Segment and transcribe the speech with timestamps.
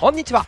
[0.00, 0.46] こんにちは。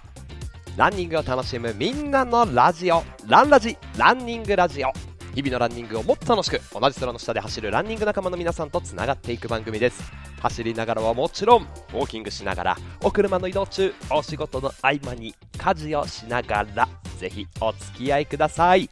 [0.76, 3.02] ランニングを楽しむみんなのラジオ。
[3.26, 4.92] ランラジランニングラジオ。
[5.34, 10.12] 日々のランニングをもっと楽しく同じ空の下で走るランニング仲間の皆さんとつながっていく番組です。
[10.40, 18.88] 走りながらはもちろんウォーキングしながらお車の移動中お仕事の合間に家事をしながらぜひお付き合いください。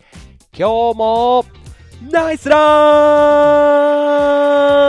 [0.52, 1.45] 今日も
[2.11, 2.56] ナイスラ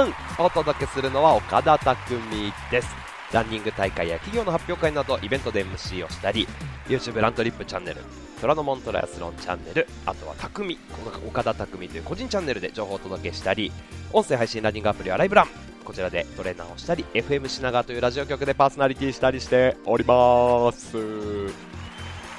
[0.08, 0.13] ン!
[0.44, 3.09] お届けするのは岡田匠です。
[3.33, 6.47] ランニング大会や企業の発表会などイベントで MC をしたり
[6.88, 8.02] YouTube ラントリップチャンネル
[8.41, 13.71] 虎ノ門トライアスロンチャンネルあとは匠この岡田匠という個人チャンネルで情報をお届けしたり
[14.11, 15.47] 音声配信ランニングアプリはライブラン。
[15.85, 20.97] こちらでトレーナーをしたり FM 品川というラジオ局でパーソナリティしたりしております。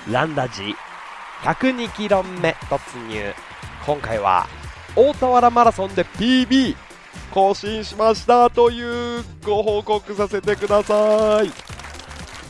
[0.09, 0.75] ランラジ
[1.43, 3.35] 102km 目突入。
[3.85, 4.47] 今回は
[4.95, 6.77] 大田原マラソンで PB
[7.33, 11.51] 更新しましたというご報告させてください。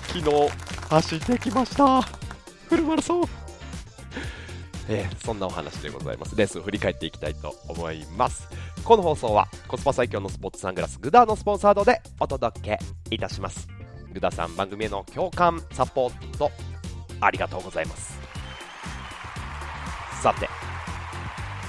[0.08, 0.48] 昨日
[0.88, 2.02] 走ってきました。
[2.02, 3.24] フルマラソン。
[4.88, 8.48] えー、そんなお話でございますレースを振り返っていきたいと思います。
[8.82, 12.78] この放送はコスパ最強のスポーツサングラスグダーのスポンサードでお届け
[13.10, 13.68] いたします。
[14.12, 16.50] グダさん番組への共感サポート
[17.20, 18.18] ありがとうございます。
[20.22, 20.48] さて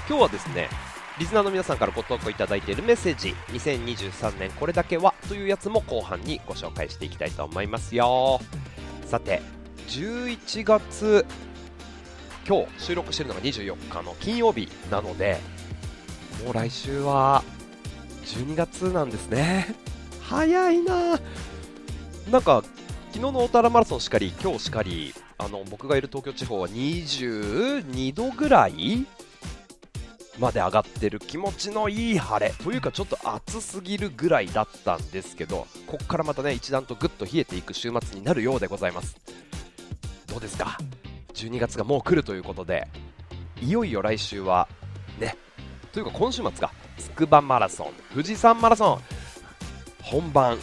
[0.08, 0.68] 今日はですね
[1.18, 8.40] リスナーの皆さんからご投稿いただいているメッセージ2023年これだけはというやつも後半にご紹介していきたいと思いますよ。
[9.04, 9.42] さて
[9.88, 11.26] 11月
[12.48, 15.38] 今日収録しているのが24日の金曜日なので
[16.44, 17.44] もう来週は
[18.24, 19.74] 12月なんですね。
[20.22, 21.20] 早いな。
[22.30, 22.64] なんか
[23.12, 29.06] 昨日の大田原マラソンしかり今日しかりあの僕がいる東京地方は22度ぐらい
[30.42, 32.52] まで上がってる気持ちのいい晴れ。
[32.52, 39.16] というかちょっと暑すぎるぐらいだったんですけどここからまたね一段とぐっと冷えていく週末になるようでございます。
[40.26, 40.78] どうですか
[41.34, 42.88] ？12月がもう来るということで
[43.60, 44.68] いよいよ来週は
[45.18, 45.36] ね
[45.92, 46.72] というか今週末か。
[46.98, 49.00] 筑波マラソン富士山マラソン。
[50.02, 50.58] 本番。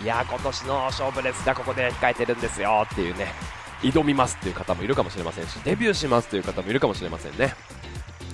[0.00, 2.86] いや今年の勝負レースがここで控えてるんですよ。
[2.90, 3.26] っていうね。
[3.82, 7.54] 挑みますっていう方もいるかもしれませんしデビューしますという方もいるかもしれませんね。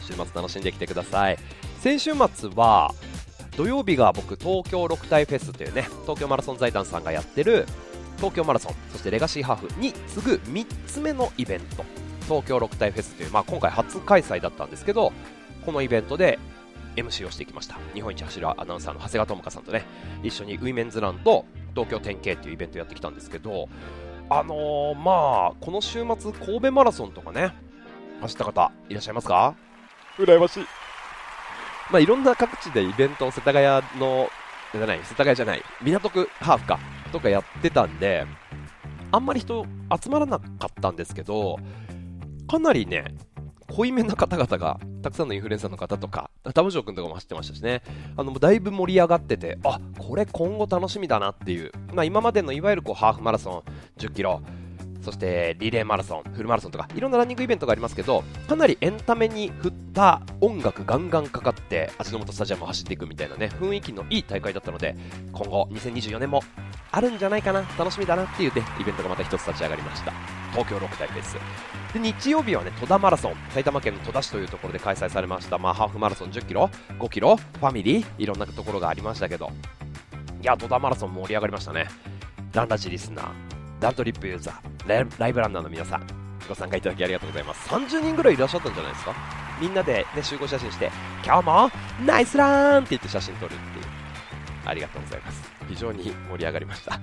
[0.05, 1.39] 週末楽しんできてください。
[1.81, 2.95] 先週末は
[3.57, 7.67] 土曜日が僕東京六体フェスというね東京マラソン財団さんがやってる
[8.17, 11.85] 東京マラソンそしてレガシーハーフに次ぐ3つ目のイベント。
[12.27, 15.13] 東京六体フェスという、まあ、今回初開催だったんですけど
[15.67, 16.39] このイベントで
[16.97, 17.77] MC をしてきました。
[17.93, 19.85] 日本一走るアナウンサーの長谷川智香さんとね
[20.23, 21.45] 一緒にウィメンズランと
[21.75, 23.69] 東京 10K というイベントやってきたんですけど
[24.31, 27.53] あのー、まあこの週末神戸マラソンとかね
[28.23, 29.55] 走った方いらっしゃいますか？
[30.19, 30.65] 羨ましい。
[31.91, 33.65] まあ、いろんな各地でイベントを世田谷
[33.99, 34.29] の、
[34.73, 36.79] じゃない、世田谷じゃない、港区ハーフか、
[37.13, 38.27] とかやってたんで、
[39.13, 39.65] あんまり人
[40.03, 41.59] 集まらなかったんですけど、
[42.49, 43.15] かなりね、
[43.69, 47.83] 濃いめな方々が、たくさんのインフルエンサーの方とか、タムジョー君とかも走ってましたしね、
[48.17, 54.43] あの、だいぶ盛り上がってて、あ、これ今後楽しみだなっていう、まあ今までのいわゆるこうハーフマラソン10キロ、
[55.05, 64.97] そしてリレーマラソン、フルマラソンとかいろんなランニングイベントがありますけどかなりエンタメに振った音楽ガンガンかかって味の素スタジアムを走っていくみたいなね雰囲気のいい大会だったので
[65.33, 66.43] 今後2024年も
[66.91, 70.13] あるんじゃないかな楽しみだなっていうねイベントがまた一つ立ち上がりました。
[70.53, 71.37] 東京6大フェス。
[71.93, 79.51] で日曜日はね戸田マラソン埼玉県の戸田市というところで開催されました、まあ、ハーフマラソン1 0キロ5キロファミリーいろんなところがありましたけど。
[80.43, 81.87] いや戸田マラソン盛り上がりましたね。
[82.53, 83.27] ランラジリスナー
[83.81, 86.07] ラントリップユーザーライブランナーの皆さん、
[86.49, 87.69] ご参加いただきありがとうございます。
[87.71, 89.15] 30人ぐらいいらっしゃったんじゃないですか？
[89.61, 90.91] みんなで、ね、集合写真して、
[91.25, 91.71] 今日も
[92.05, 93.85] ナイスランって言って写真撮るっていう。
[94.67, 95.43] ありがとうございます。
[95.69, 97.01] 非常に盛り上がりました。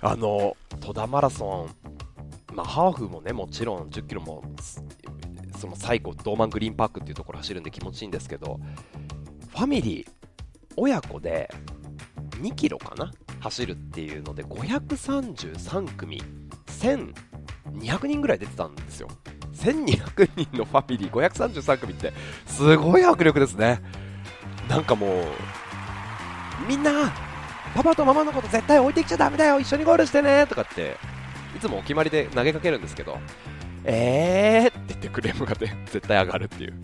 [0.00, 4.42] あの、戸田マラソン、まあ、ハーフもね、もちろん10キロも、
[5.58, 8.58] その最後、ドーマングリーンパークっていうところ走るんで気持ちいいんですけど、
[9.50, 10.10] ファミリー、
[10.76, 11.52] 親子で
[12.40, 13.12] 2キロかな？
[13.40, 16.22] 走るっていうので、533組
[16.66, 19.08] 1200人ぐらい出てたんですよ。
[19.54, 22.12] 1200人のファミリー533組って
[22.46, 23.80] すごい迫力ですね。
[24.68, 27.12] なんかもうみんな
[27.74, 30.96] パパとママのこと絶対置いてきちゃダメだよ一緒にゴールしてねとかって
[31.56, 33.18] いつもお決まりで投げかけるんですけど
[33.84, 36.74] えーって言ってクレームが、ね、 絶対上がるっていう。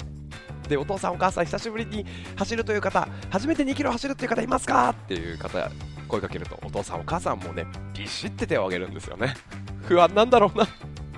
[0.69, 2.07] でお父さんお母さん久しぶりに
[2.37, 5.71] 走るという方初めて2キロ走るっていう方いますかっていう方
[6.13, 7.67] 声かけるとお父さんお母さんもね
[7.97, 9.35] ビシって手を挙げるんですよね。
[9.89, 10.67] 不安なんだろうな。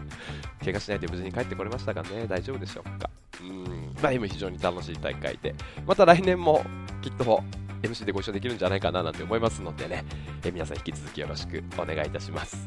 [0.65, 2.27] 怪我しないで無事に帰ってこれましたかね。
[2.29, 3.11] 大丈夫でしょうか。
[3.43, 3.95] うん。
[4.01, 5.55] まあ今非常に楽しい大会で。
[5.85, 6.65] また来年も
[7.03, 7.43] きっと
[7.83, 10.05] MC でご一緒できるんじゃないかななんて思いますのでね、
[10.45, 12.65] え皆さん引き続きよろしくお願いいたします。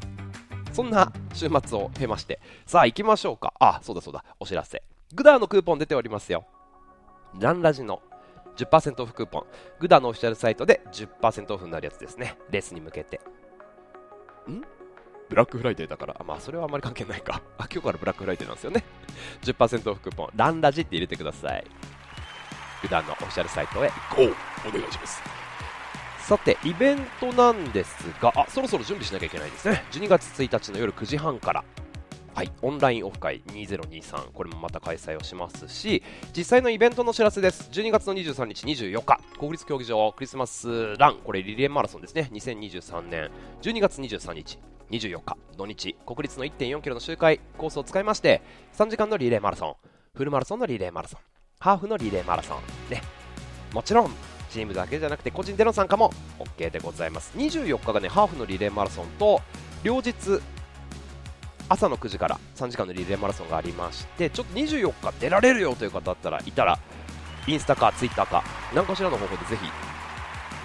[0.74, 3.54] そんな週末を経まして、さあ行きましょうか。
[3.60, 4.84] あ、そうだそうだ、お知らせ。
[5.14, 6.46] グダーのクーポン出ておりますよ。
[7.40, 8.02] ランラジの
[8.58, 9.46] 10%オフクーポン。
[9.80, 12.38] goodr のオフィシャルサイトで10%オフになるやつですね。
[12.50, 13.22] レースに向けて。
[14.50, 14.62] ん？
[15.30, 17.42] ブラックフライデーだから、あまあそれはあんまり関係ないか。
[17.58, 18.84] あ、今日からブラックフライデーなんですよね。
[19.44, 21.66] 10%オフクーポン、ランラジって入れてください。
[22.82, 24.34] 普段のオフィシャルサイトへゴー
[24.68, 25.22] お願いします。
[26.20, 29.84] さて、イベントなんですが、あ、そろそろ準備しなきゃいけないですね。
[29.92, 31.64] 12月1日の夜9時半から、
[32.38, 36.04] はい、オンラインオフ会2023、これもまた開催をしますし、
[36.38, 37.68] 実際のイベントの知らせです。
[37.72, 42.30] 12月の23日、24日、国立競技場クリスマスラン、これリレーマラソンですね。
[42.32, 43.32] 2023年。
[43.64, 44.60] 12月23日、
[44.92, 45.36] 24日。
[45.58, 45.98] 土日。
[46.06, 48.44] 国立の 1.4km の周回コースを使いまして
[48.76, 49.76] 3時間のリレーマラソン。
[50.14, 51.20] フルマラソンのリレーマラソン。
[51.58, 52.58] ハーフのリレーマラソン。
[52.92, 53.02] ね。
[53.74, 54.12] もちろん
[54.52, 57.36] チームだけじゃなくて個人での参加も OK でございます。
[57.36, 59.42] 24日がねハーフのリレーマラソンと
[59.82, 60.14] 両日
[61.70, 66.80] 朝の9時から3時間のリレーマラソンがありましてちょっと24日出られるよという方だったらいたら
[67.46, 68.44] インスタかツイッターか
[68.74, 69.58] 何かしらの方法でぜ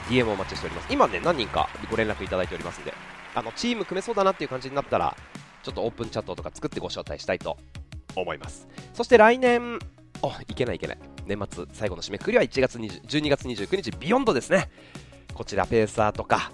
[0.09, 0.93] ひ DM をお待ちしております。
[0.93, 2.95] 今ね何人かご連絡いただいておりますので
[3.35, 5.17] あのチーム組めそうだなっていう感じになったら
[5.63, 7.57] ちょっとオープンチャットとか作ってご招待したいと
[8.17, 8.69] 思います。
[8.95, 9.79] そして来年
[10.23, 10.99] おいけないいけない。
[11.27, 14.71] 年末最後の締めくくりは1月20 12月29日ビヨンドですね。
[15.35, 16.53] こちらペーサーとか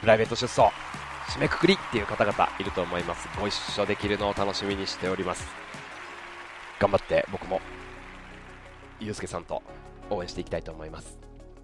[0.00, 0.72] プライベート出走。
[1.28, 3.28] 締めくくりっていう方々いると思います。
[3.38, 5.46] ご一緒できるのを楽しみにしております。
[6.78, 7.60] 頑張って僕も
[9.00, 9.62] ゆうすけさんと
[10.10, 11.18] 応援していきたいと思います。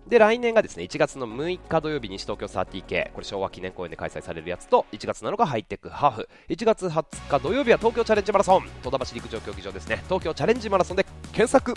[0.06, 11.72] で、来年がですね、1月の6日土曜日、西東京 30K、これ昭和記念公園で開催されるやつと、1月7日ハイテクハーフ、1月20日土曜日は東京チャレンジマラソン、戸田橋陸上競技場ですね、東京チャレンジマラソンで検索。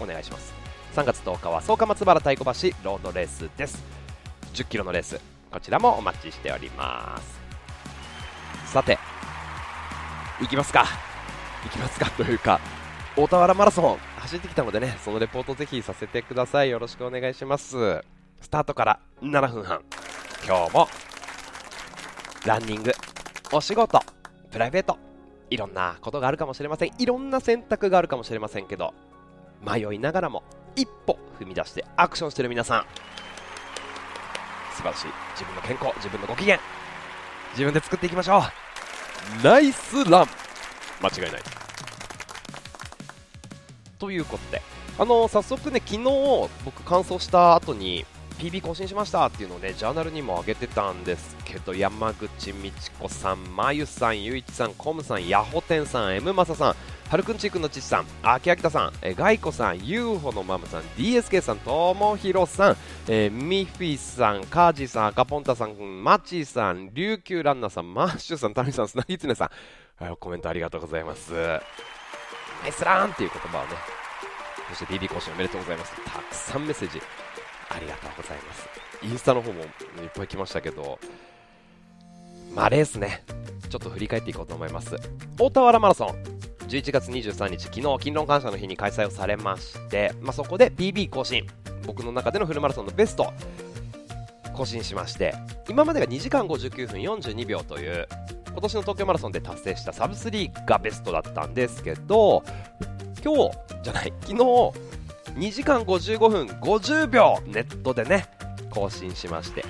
[0.00, 0.54] お願いします。
[0.94, 3.82] 3月10日は草加松原太鼓橋ロードレースです。
[4.54, 5.20] 10キロのレース、
[5.54, 7.16] こちらもお待ちしておりま
[8.66, 8.72] す。
[8.72, 8.98] さて、
[10.40, 10.84] 行きますか。
[11.62, 12.58] 行きますか というか、
[13.16, 13.98] 大田原マラソン。
[14.18, 16.70] 走ってきたのでねそのレポートぜひさせてください。
[16.70, 18.02] よろしくお願いします。
[18.40, 19.80] スタートから7分半。
[20.44, 20.88] 今日も
[22.44, 22.92] ランニング
[23.52, 24.00] お仕事
[24.50, 24.98] プライベート
[25.50, 26.90] いろんなことがあるかもしれません。
[26.98, 28.92] いろんな選択があるかもしれませんけど
[29.62, 30.42] 迷いながらも
[30.74, 33.13] 一歩踏み出してアクションしてる皆さん。
[34.84, 35.06] 晴らしい。
[35.32, 36.60] 自分の健康自分のご機嫌。
[37.52, 39.42] 自分で作っていきましょう。
[39.42, 40.26] ナイスラン。
[41.02, 41.42] 間違いない。
[43.98, 44.60] ということで、
[44.98, 48.04] あの、早速ね、昨日僕、完走した後に
[48.38, 56.74] PB 更新しましたっていうのをね、ジャーナルにも上げてたんですけど、山口美智子さん、まゆさん、ゆいちさん、コムさん、ヤホテンさん、M マサさん、
[57.10, 69.50] はるくんちくんのちさん、あきあきさん、えガイコさん、UFO のマムさん、DSK さん、ともひろさん、えー、ミフィさん、カージさん、赤ポンタさん、マチさん、琉球ランナーさん、マッシュさん、タミさん、スナギツネさ
[70.00, 71.32] ん、コメントありがとうございます。
[71.34, 73.68] ナイスランっていう言葉をね、
[74.70, 75.92] そして DB 更新おめでとうございます。
[76.04, 77.00] たくさんメッセージ
[77.68, 78.68] ありがとうございます。
[79.02, 79.68] インスタの方もいっ
[80.14, 80.98] ぱい来ましたけど、
[82.54, 83.22] まあレースね、
[83.68, 84.96] ちょっと振り返っていこうと思います。
[85.38, 86.34] 大田原マラソン、
[86.68, 91.46] 11月23日、昨日、勤労感謝の日に開催をされまして、まあ、そこで PB 更新、
[91.86, 93.32] 僕の中でのフルマラソンのベスト、
[94.54, 95.34] 更新しまして、
[95.68, 98.08] 今までが2時間59分42秒という、
[98.54, 102.44] 今年の東京マラソンで達成したサブ3がベストだったんですけど
[103.22, 104.72] 今日じゃない昨日2
[105.50, 108.26] 時間55分50秒ネットでね
[108.70, 109.64] 更新しまして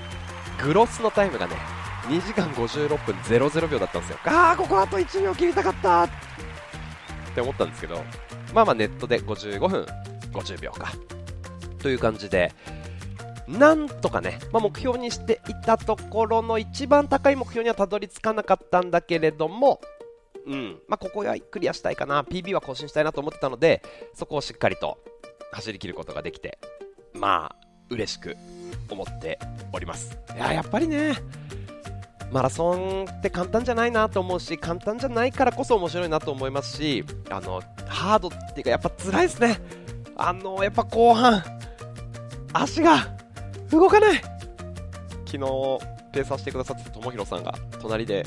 [0.63, 1.55] グロスのタイムがね
[2.03, 4.19] 2時間56分00秒だったんですよ。
[4.25, 6.07] ああここあと1秒切りたかった。
[7.35, 8.01] って思ったんですけど
[8.53, 9.85] まあまあネットで55分
[10.31, 10.93] 50秒か
[11.79, 12.53] という感じで
[13.47, 19.81] なんとかね、まあ、目標にしていたところの一番高い目標にはたどり着かなかったんだけれども、
[20.47, 23.83] うんまあ、ここはクリアしたいかな、PB は更新したいなと思ってたので、
[24.15, 24.97] そこをしっかりと
[25.51, 26.57] 走り切ることができて、
[27.13, 27.55] まあ、
[27.91, 28.35] 嬉しく
[28.89, 29.37] 思って
[29.71, 30.17] おります。
[30.35, 31.13] いや、やっぱりね、
[32.31, 39.59] マラソンって簡単じゃないなと思うし、簡単じゃないからこそ面白いなと思いますし、あの、ハードっていうか、やっぱ辛いですね。
[40.17, 41.43] あの、やっぱ後半、
[42.53, 43.07] 足が
[43.71, 44.21] 動かない。
[45.25, 45.39] 昨日
[46.13, 48.25] ペーサーしてくださってた友弘さんが隣で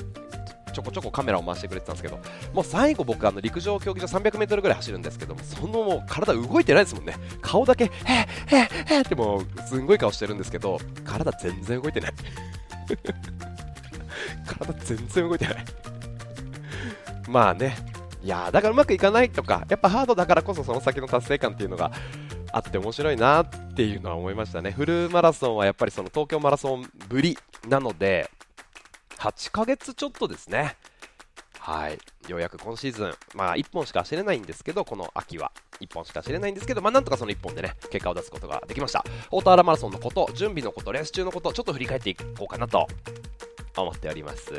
[0.75, 2.19] ちょこちょこカメラを回してくれてたんですけど
[2.52, 7.14] もう最後僕あの陸上競技場 300m ぐらい走るんですけどもそのもう体動いてないですもんね。
[7.40, 7.90] 顔だけへ
[8.50, 12.12] えへえへってもうすんごい顔してるんですけど体全然動いてない。
[14.47, 15.64] 体全然動いてない
[17.28, 17.76] まあね
[18.23, 21.92] いやだからうまくいかないとかやっぱハードだからこそその先の達成感っていうのが
[22.52, 28.30] あって面白いなっていうのは思いましたねフルマラソンはやっぱりその東京マラソンぶりなので
[29.18, 30.76] 8ヶ月ちょっとですね。
[31.59, 31.99] はい。
[32.28, 39.04] ようやく今シーズン、まあ1本しか走れないんですけど、この秋は1本しか走れないんですけど、まあなんとかその1本でね、結果を出すことができました。
[39.30, 42.87] 大田原マラソンのこと、準備のこと、レース中のこと、ちょっと振り返っていこうかなと
[43.82, 44.52] 思っております。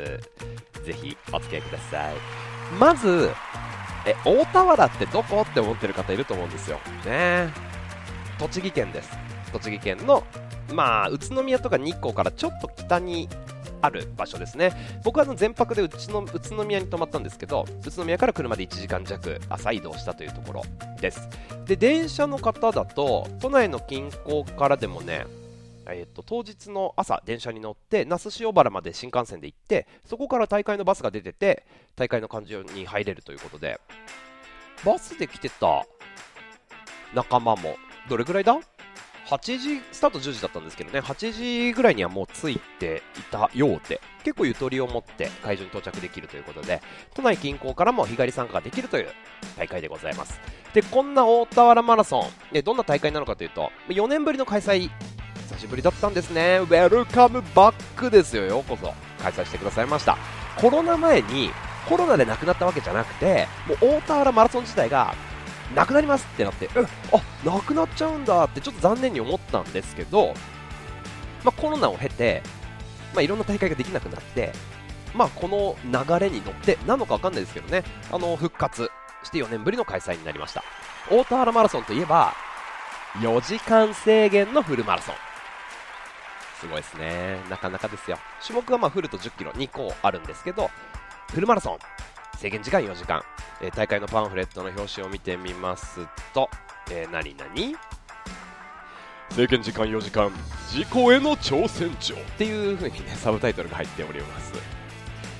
[0.84, 2.14] ぜひお付き合いください。
[2.78, 3.30] まず、
[4.06, 6.78] え、大田原ってどこって思ってる方いると思うんですよ。
[7.04, 7.52] ね
[8.38, 9.10] 栃木県です。
[9.52, 10.24] 栃木県の、
[10.72, 13.28] まあ、宇都宮とか日光からちょっと北に
[13.82, 14.72] ある場所ですね
[15.04, 20.62] 僕はあの全泊でうちの宇都宮に泊まったんですけど宇都宮から車で1時間弱朝移動したというところ
[21.00, 21.28] です
[21.66, 25.26] で電車の方だと都内の近郊からでもね
[25.92, 31.64] えーと、当日の朝、電車に乗って那須塩原まで新幹線で行ってそこから大会のバスが出てて
[31.96, 33.80] 大会の会場に入れるということで
[34.84, 35.86] バスで来てた
[37.14, 37.76] 仲間も
[38.08, 38.58] どれぐらいだ
[39.26, 46.82] ？8時、スタート10時だったんですけどね、8時ぐらいにはもう着いていたようで、結構ゆとりを持って会場に到着できるということで、
[47.14, 49.08] 都内近郊からも日帰り参加ができるという
[49.56, 50.40] 大会でございます。
[50.74, 54.90] で、こんな大田原マラソン、でどんな大会なのかというと、4年ぶりの開催、
[55.50, 56.58] 久しぶりだったんですね。
[56.62, 58.94] ウェルカムバックですよ、ようこそ。
[59.20, 60.16] 開催してくださいました。
[60.56, 61.50] コロナ前に、
[61.88, 65.12] コロナで亡くなったわけじゃなくて、もう大田原マラソン自体が
[65.74, 70.34] なくなりますってなって、えあなくなっちゃうんだってちょっと残念に思ったんですけど、
[71.44, 72.42] まあ、コロナを経て、
[73.12, 74.52] まあ、いろんな大会ができなくなって、
[75.14, 78.88] まあ、この流れに乗ってなのか分かんないですけどねあの復活
[79.24, 80.62] して4年ぶりの開催になりました
[81.10, 82.34] 大田原マラソンといえば
[83.14, 85.29] 4時間制限のフルマラソン
[86.60, 87.38] すごいですね。
[87.48, 88.18] なかなかですよ。
[88.46, 90.70] 種目はまあフルと1 0キロ2個あるんですけど
[91.32, 91.78] フルマラソン
[92.36, 93.22] 制限時間4時間、
[93.62, 96.00] えー、大会のパンフレットの表紙を見てみます
[96.34, 96.50] と、
[96.90, 97.78] えー、何々？
[99.30, 100.30] 制限時間4時間
[100.68, 102.16] 事故への挑戦状。
[102.16, 104.52] っていう風にねサブタイトルが入っております。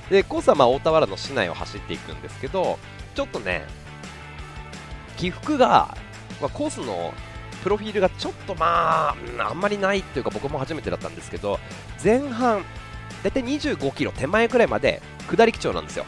[0.09, 2.77] でコースはまあ大田原の市内を走っていくんですけど
[3.15, 3.65] ちょっとね
[5.17, 5.95] 起伏が、
[6.41, 7.13] まあ、コースの
[7.61, 11.59] プロフィールがちょっとまああんまりないっていうか僕も初めてだったんですけど
[12.03, 12.63] 前半
[13.23, 16.05] 大体25キロ手前くらいまで下り基調なんですよ。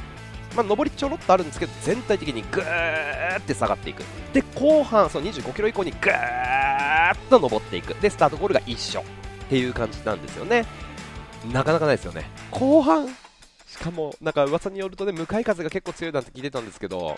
[0.56, 4.04] まあ、上りちょろっとあるんですけど全体的にぐーって下がっていく。
[4.34, 7.94] で後半その25キロ以降にぐーっと上っていく。
[7.96, 9.02] でスタートゴールが一緒。
[9.02, 9.04] っ
[9.50, 10.66] ていう感じなんですよね。
[11.52, 12.30] なかなかないですよね。
[12.50, 13.08] 後半
[13.68, 17.18] しかもなんか噂によるとね向かい風が結構強いなんて聞いてたんですけど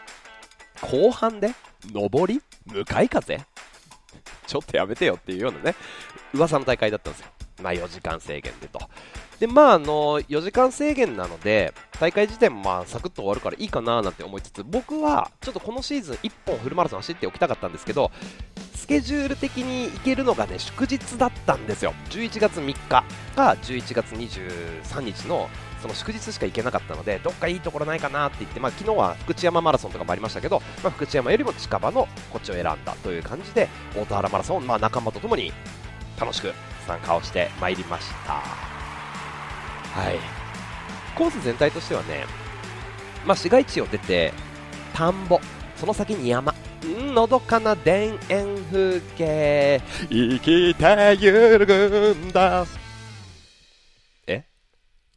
[0.82, 1.52] 後半で
[1.94, 3.38] 上り向かい風？
[4.48, 5.76] ちょっとやめてよっていうようなね
[6.34, 7.28] 噂の大会だったんですよ
[7.62, 8.80] まあ4時間制限でと
[9.40, 18.12] で、まあ、あの、4時間制限なので、大会自体もまあ、サクッと終わるからいいかななんて思いつつ、僕は、ちょっとこのシーズン1本フルマラソン走っておきたかったんですけど、
[18.76, 21.94] スケジュール的に行けるのがね、祝日だったんですよ。
[22.12, 23.04] 11月3日か
[23.36, 25.50] 11月23日の、
[25.86, 35.54] その祝日しか行けなかったので、どっかいいところないかなって言って、まあ、昨日は福知山マラソンとかもありましたけど、まあ、福知山よりも近場のこっちを選んだという感じで、大田原マラソン、まあ、仲間とともに
[36.20, 36.52] 楽しく
[36.88, 38.34] 参加をしてまいりました。
[38.34, 40.18] はい。
[41.16, 42.26] コース全体としてはね、
[43.24, 44.34] まあ、市街地を出て
[44.96, 45.40] 田んぼ
[45.76, 48.18] その先に山のどかな田園
[48.72, 49.82] 風景。
[50.10, 52.66] 生きてゆるんだ。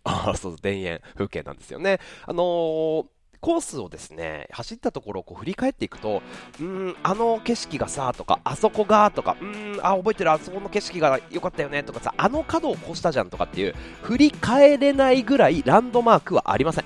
[0.09, 3.05] ああそう田園風景なんですよねあのー
[3.41, 6.23] コースをですね走ったところをこう振り返っていくと、
[6.61, 16.85] うん、あの景色がさとか、あそこがとか、うん、あ、覚えてる、あそこの景色が良かったよねとかさ、あの角を越したじゃんとかっていう、振り返れないぐらいランドマークはありません。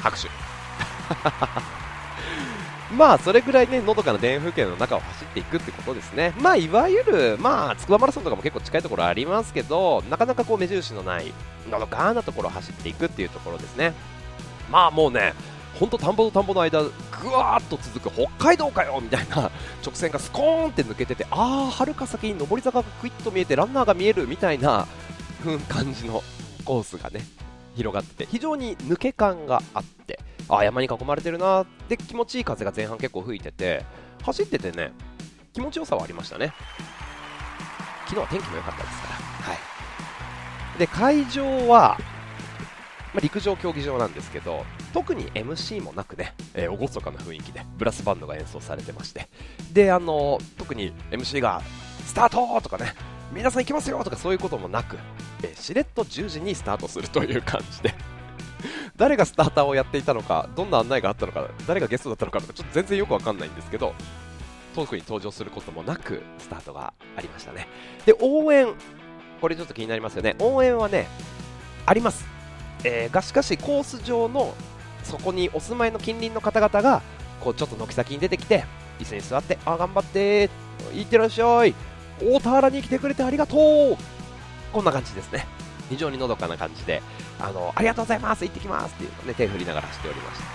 [0.00, 0.28] 拍手。
[2.92, 6.34] まあ、それぐらいね、のどかな田園風景の中を走っていくってことですね。
[6.40, 11.32] まあ、いわゆる、まあ、筑波マラソンとかも結構近いところありますけど、なかなかこう目印のない、
[11.70, 13.94] のどかなところを走っていくっていうところですね。
[14.70, 15.34] まあもうね、
[15.78, 16.88] 本当田んぼと田んぼの間、ぐ
[17.30, 19.50] わーっと続く北海道かよみたいな
[19.84, 24.86] 直線がスコーンって抜けてて、ああ、はるか先に上り坂がクイッと見えて、ランナーが見えるみたいな
[25.68, 26.22] 感じの
[26.64, 27.26] コースがね、
[27.76, 33.84] 広がってて、非常に抜け感があって、あ、山に囲まれてるなで気持ちいい風が前半結構吹いてて、
[34.22, 34.92] 走っててね、
[35.52, 36.52] 気持ちよさはありましたね。
[38.06, 39.14] 昨日は天気も良かったですから。
[39.14, 39.54] は
[40.76, 40.78] い。
[40.78, 41.98] で、会場は、
[43.14, 49.28] ま、陸上競技場なんですけど特に MC もなくね、えー、厳かな雰囲気でブラスバンドが演奏されてまして
[49.72, 51.62] であの特に MC が
[52.04, 52.92] スタートとかね
[53.32, 54.98] 皆さん行きますよとかそういうこともなく、
[55.42, 57.94] えー、しれっと10時にスタートするという感じで
[58.96, 63.94] 誰がスターターをやっていたのかどんな案内があったのか誰がゲストだったのかとかちょっと全然よくわかんないんですけど
[64.74, 67.68] トークに登場することもなくスタートがありましたね。
[68.06, 68.68] で応援
[69.40, 70.36] これちょっと気になりますよね。
[70.38, 71.08] 応援はね
[71.86, 72.24] あります。
[72.84, 74.54] えーがしかしコース上の
[75.02, 77.02] そこにお住まいの近隣の方々が
[77.40, 78.64] こうちょっと軒先に出てきて
[79.00, 80.50] 椅子に座ってあ頑張って
[80.94, 81.74] いってらっしゃい。
[82.22, 83.96] 大田原に来てくれてありがとう。
[84.72, 85.46] こんな感じですね。
[85.94, 87.02] 非常にのどかな感じで
[87.38, 90.46] あのありがとうございます行ってきますっていうのをね手振りながらしておりました。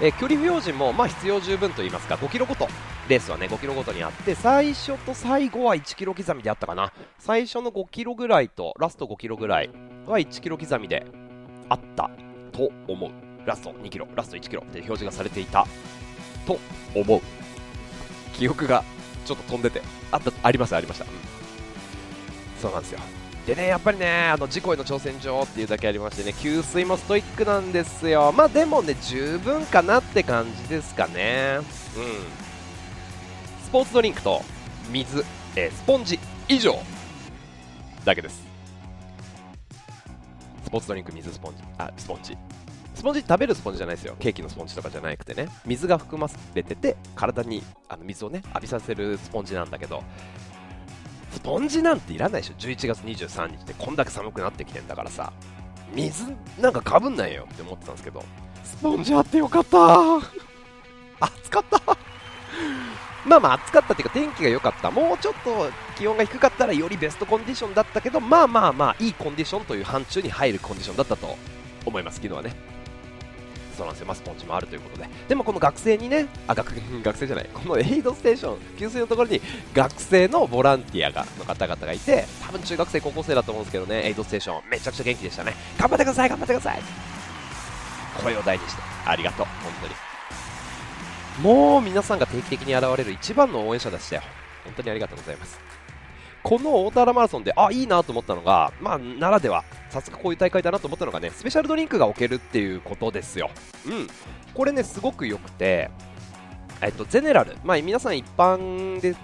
[0.00, 2.66] えー距離不要時もまあ必要十分と言いますか5キロごと
[3.08, 6.92] レースはね5キロごとにあって最初と最後は1キロ刻みであったかな。
[7.18, 9.70] 最初の5キロぐらいとラスト5キロぐらい
[10.06, 11.06] は1キロ刻みで
[11.68, 12.10] あった
[12.52, 13.10] と思う。
[13.46, 15.66] ラスト2キロラスト1キロって表示がされていた
[16.46, 16.58] と
[16.94, 17.20] 思う。
[18.36, 18.82] 記憶が
[19.24, 21.10] ちょっと飛んでてあったありましたありました、うん。
[22.60, 23.00] そうなんですよ。
[23.46, 28.32] でねやっぱりねあの事故への挑戦状っていうだけありましてね給水もストイックなんですよ。
[28.32, 31.58] まあでもね十分かなって感じですかね。
[31.58, 31.64] うん。
[33.64, 34.40] スポーツドリンクと
[34.90, 35.24] 水、
[35.56, 36.78] えースポンジ以上
[38.04, 38.42] だけです。
[40.64, 41.62] スポーツドリンク水スポンジ。
[41.76, 42.38] あスポンジ。
[42.94, 44.16] スポンジ食べるスポンジじゃないですよ。
[44.18, 45.48] ケーキのスポンジとかじゃなくてね。
[45.66, 50.02] 水が含まれてて体にあの水をね浴びさせるスポンジなんだけど。
[51.34, 52.54] スポンジなんていらないでしょ。
[52.54, 55.32] 11月23日ってこんだけ寒くなってきてんだからさ。
[55.92, 56.24] 水
[56.60, 57.48] なんかかぶんないよ。
[57.52, 58.22] って思ってたんですけど。
[58.62, 60.16] スポンジあってよかった。
[61.18, 61.96] 暑かった。
[63.26, 64.92] まあまあ暑かったっていうか天気が良かった。
[64.92, 71.36] もうちょっと気温が低かったらよりベストコンディションだったけどまあまあまあいいコンディションという範疇に入るコンディションだったと
[71.84, 72.73] 思います昨日はね。
[73.74, 75.08] そうなんですよ、まあ、スポンジもあるということで。
[75.28, 76.70] でもこの学生にねあ学
[77.02, 77.50] 学生じゃない。
[77.52, 79.40] このエイドステーション給水のところに
[79.74, 84.06] 学生のボランティアがの方々がいて多分中学生高校生だと思うんですけどね。
[84.06, 85.54] エイドステーションめちゃくちゃ元気でしたね。
[85.78, 86.82] 頑張ってください頑張ってください。
[88.22, 89.94] 声を大にしてありがとう本当に。
[91.42, 94.22] もう皆さんが定期的に現れる一番の応援者でしたよ。
[94.64, 95.58] 本当にありがとうございます。
[96.44, 103.50] この大田原マラソンであいいなと思ったのが、まあ、ならではさすがこういう大会だなと思ったのがねスペシャルドリンクが置けるっていうことですよ、
[103.86, 104.06] うん、
[104.52, 105.90] これねすごく良くて、
[106.82, 109.16] えっと、ゼネラル、まあ、皆さん一般で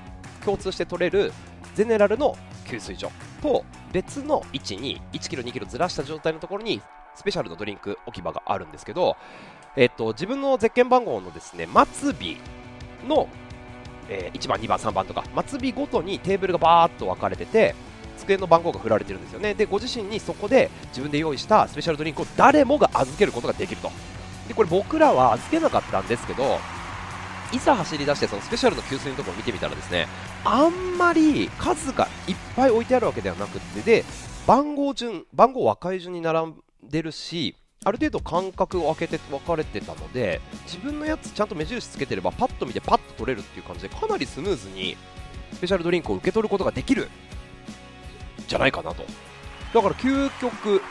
[0.42, 1.30] 共通して取れる
[1.74, 6.80] ゼネラルの給水所と別の位置に1キロ2キロずらした状態のところに
[7.14, 9.18] スペシャルのドリンク置き場があるんですけど、
[9.76, 13.28] えっと、自分のゼッケン番号のですね末尾の
[14.10, 17.74] えー1番、2番、3番とか末尾ごとにテーブルがバーっと分かれてて
[18.18, 19.54] 机の番号が振られてるんですよね。
[19.54, 23.90] でご自身にそこで自分で用意したスペシャルドリンクを誰もが預けることができると。
[24.46, 26.58] でこれ僕らは預けなかったんですけど
[27.52, 30.08] いざ走り出してそのスペシャルの給水のところを見てみたらですね
[30.44, 34.04] あんまり数がいっぱい置いてあるわけではなくてで
[34.46, 44.98] 番号順番号若い順に並んでるしある程度間隔を空けて分かれてたので自分のやつちゃんと目印つけてればパッと見てパッと取れるっていう感じでかなりスムーズに
[45.54, 47.08] スペシャルドリンクを受け取ることができる
[48.46, 49.04] じゃないかなと。
[49.72, 50.82] だから究極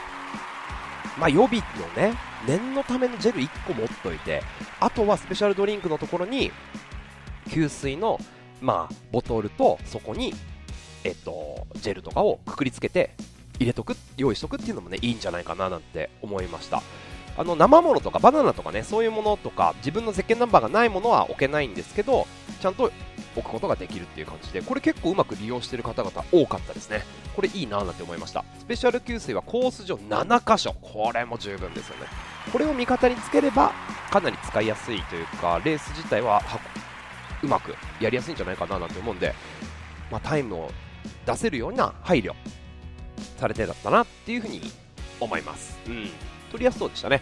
[1.20, 4.42] まあ予備のね念のためのジェル1個持っといて
[4.80, 6.52] あとはスペシャルドリンクのところに
[7.52, 8.20] 給水の
[8.62, 10.34] まあボトルとそこに
[11.04, 13.12] えっとジェルとかをくくりつけて
[13.60, 16.82] 入れとく用意しとくっていうのもねいいんじゃないかななんて思いました。
[17.38, 22.28] あの生ものとかバナナとかねそういうものとか自分の石鹸ナンバーがないものは置けないんですけど
[22.60, 22.92] ちゃんと
[23.36, 27.04] 置くことができるっていう感じでこれ結構うまく利用してる方々多かったですね。
[27.36, 28.44] これいいななんて思いました。
[28.60, 30.74] スペシャル給水はコース上7箇所。
[30.82, 32.08] これも十分ですよね。
[32.52, 33.72] これを味方につければ
[34.12, 36.60] かなり使いやすいというかレース自体はは
[37.44, 39.34] うまくやりやすいんじゃないかななんて思うんで、
[40.12, 40.72] まあ、タイムを
[41.26, 42.34] 出せるような配慮
[43.38, 44.62] されてだったなっていうふうに
[45.20, 45.78] 思います。
[45.88, 46.10] うん、
[46.52, 47.22] 取りやすそうでしたね。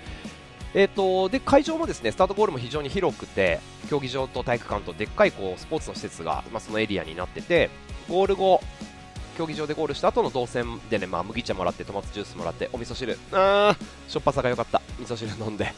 [0.73, 7.69] えー、とで会場もですねスタートゴールも非常に広くて競技場と体育館とでっかいこうスポーツの施設が、まあ、そのエリアになってて
[8.09, 8.61] ゴール後
[9.37, 15.71] 競技場でゴールした後の動線でね、まあ、麦茶もらってトマトジュースもらってお味噌汁あーしょっぱさが良かった味噌汁飲んで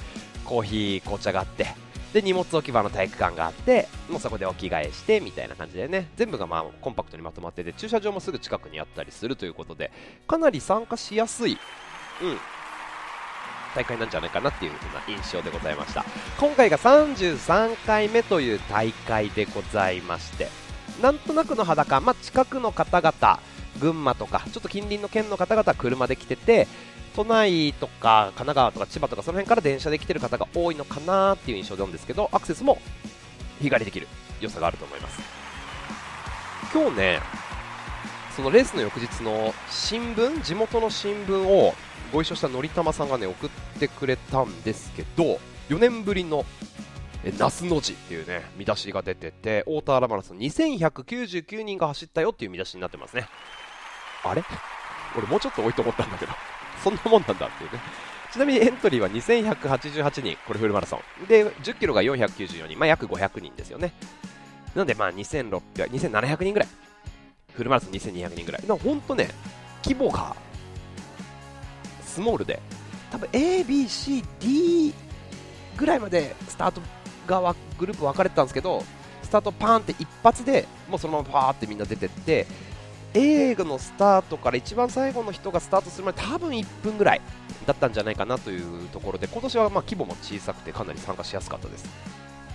[0.46, 1.68] コーヒー紅茶があって
[2.14, 6.08] で荷物置き場の体育館があってもうそこでお着替えしてみたいな感じでね。
[6.16, 9.92] 全部がまあコンパクトにまとまってて駐車場もすぐ近くにあったりするということで
[10.28, 11.54] かなり参加しやすい、
[12.22, 12.38] うん、
[13.76, 16.04] 大会なんじゃないかなっていう風な印象でございました。
[16.40, 20.48] 今回が33回目という大会でございまして
[21.02, 23.40] なんとなくの裸、まあ、近くの方々
[23.80, 26.68] 群馬とかちょっと近隣の県の方々は車で来てて
[27.10, 32.78] 都内とか神奈川とか千葉とかその辺から電車で来てる方が多いのかなっていう印象なんですけどアクセスも
[33.62, 34.08] 日帰りできる
[34.40, 35.22] 良さがあると思います。
[36.74, 37.20] 今日ね
[38.36, 41.74] そのレースの翌日の新聞地元の新聞を
[42.14, 46.46] ご一緒したのりたまさんがね送ってくれたんですけど4年ぶりの
[47.38, 53.28] 那須の字っていうね見出しが出てて大田原マラソン2199人が走ったよっていう見出しになってますね。
[54.24, 54.44] あれ？
[55.18, 56.32] 俺もうちょっと多いと思ったんだけど。
[56.84, 57.80] そんなもんなんだっていうね。
[58.32, 61.28] ちなみにエントリーは2188人、これフルマラソン。
[61.28, 63.94] で、10キロが494人、まあ、約500人ですよね。
[64.76, 66.70] なので、まあ、2600、2700人ぐらい。
[67.54, 68.64] フルマラソン2200人ぐらい。
[68.68, 69.30] 本当ね、
[69.84, 70.36] 規模が
[72.06, 72.62] スモールで、
[73.12, 74.94] 多分 A、B、C、D
[75.76, 76.82] ぐらいまでスタート
[77.26, 78.84] がグループ分かれてたんですけど、
[79.24, 82.46] スタートパーンって一発でもうそのままパーってみんな出てって、
[83.14, 87.22] 映画のスタートから一番最後の人がスタートするまで多分1分ぐらい
[87.66, 91.90] だったんじゃないかなというところで今年はま規模も小さくてかなり参加しやすかったです。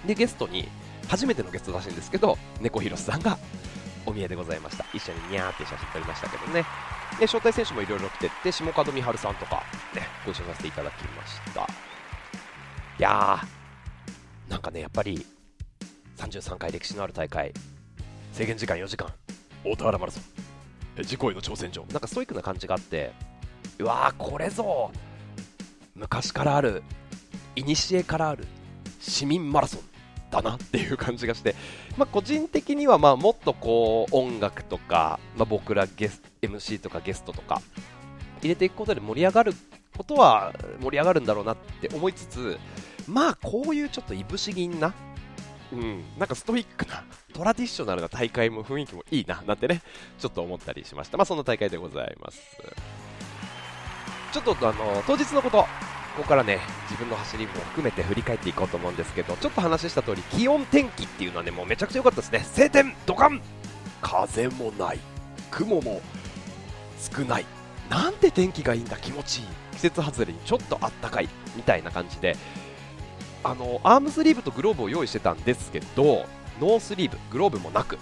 [0.06, 0.68] でゲストに
[1.08, 3.38] 初めてのゲストらしいんですけど猫ひろしさんが
[4.06, 4.84] お見えでございました。
[4.94, 6.64] 一緒にニャーって写真撮りましたけどね。
[7.18, 9.62] で招待選手もいろいろ来てって下門美晴さんとか、
[9.94, 11.62] ね、ご一緒させていただきました。
[11.62, 11.66] い
[12.98, 15.24] やーなんかねやっぱり
[16.16, 17.52] 33回歴史のある大会
[18.32, 19.12] 制限時間4時間。
[19.64, 20.22] 大田原マラソン。
[20.98, 21.84] 自己への挑戦状。
[21.90, 23.12] なんかストイックな感じがあって
[23.78, 24.92] うわーこれぞ。
[25.94, 26.82] 昔からある
[27.56, 28.46] 古からある
[29.00, 29.80] 市民マラソン
[30.30, 31.54] だなっていう感じがして、
[31.96, 37.62] まあ、個人的にはまあもっとこう音楽とか、まあ、僕らゲス MC とかゲストとか
[38.40, 39.52] 入れていくことで盛り上がる
[39.96, 42.58] ことは盛り上がるんだろうなって思いつつ
[43.06, 44.92] まあこういうちょっといぶし銀な
[45.74, 49.82] うん、なんかストイックなトラディショナルな大会も雰囲気もいいななんてね
[50.18, 51.16] ちょっと思ったりしました。
[51.18, 52.40] まあそんな大会でございます。
[54.32, 56.60] ちょっとあの当日のことここからね
[56.90, 62.38] 自分の走りも含めて振り返っていこうと思うんですけどちょっと話した通り気温天気っていうのはねもうめちゃくちゃ良かったですね。
[62.40, 63.40] 晴天ドカン。
[64.00, 65.00] 風もない。
[65.50, 66.00] 雲も
[66.98, 67.46] 少ない。
[67.88, 69.46] なんて天気がいいんだ気持ちいい。
[69.72, 71.28] 季節外れにちょっとあったかい。
[71.56, 72.36] みたいな感じで
[73.44, 76.26] あのアームスリーブとグローブを用意してたんですけど
[76.60, 77.98] ノースリーブグローブもなく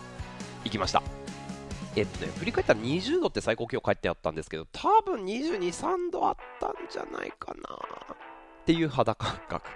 [0.64, 1.02] 行きました。
[1.94, 8.16] えっとね振り返ったら20度って最高気温書いてあったんですけど多分22、3度あったんじゃないかなっ
[8.64, 9.68] ていう肌感覚。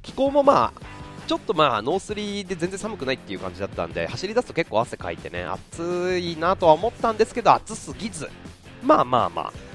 [0.00, 0.80] 気候もまあ
[1.26, 8.30] ちょっとまあノースリーで全然寒くないっていう感じだったんで走り出すと結構汗かいてね暑いなとは思ったんですけど暑すぎず。
[8.82, 9.73] まあまあまあ。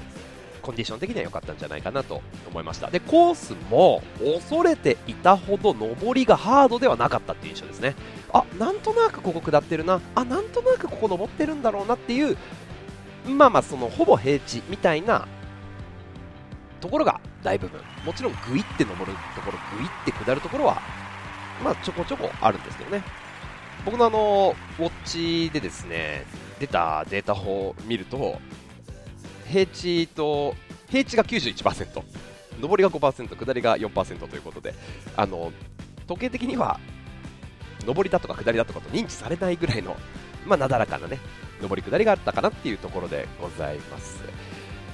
[0.62, 2.90] コンディション的には良かったんじゃないかなと思いました。
[2.90, 7.96] でコースも恐れていたほど上りがハードではなかったっていう印象ですね。
[8.32, 10.02] あなんとなくここ下ってるな。
[10.16, 12.38] あなんとなくここ登ってるんだろうなっていう。
[13.28, 15.28] まあまあそのほぼ平地みたいな
[16.82, 17.82] ところが大部分。
[18.06, 20.82] もちろんグイって登るところグイって下るところは
[21.64, 23.04] まあちょこちょこあるんですけどね。
[23.86, 26.26] 僕のあのウォッチでですね
[26.60, 28.40] 出たデータを見ると
[29.50, 30.56] 平地と
[30.90, 32.04] 平地が91%
[32.62, 34.74] 上りが5%下りが4%ということで
[35.16, 35.52] あの
[36.08, 36.80] 時計的には
[37.86, 39.96] 上りだとか下りだとかと認知されないぐらいの、
[40.46, 41.20] まあ、なだらかなね
[41.62, 44.22] 上り下りがあったかなっていうところでございます。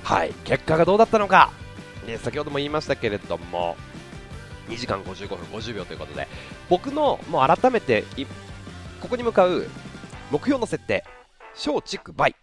[0.03, 1.51] はい結果がどうだったのか、
[2.05, 3.75] ね、先ほども言いましたけれども
[4.69, 6.27] 2時間55分50秒ということで
[6.69, 8.03] 僕のもう改めて
[9.01, 9.67] ここに向かう
[10.31, 11.03] 目標の設定
[11.55, 12.35] 小畜倍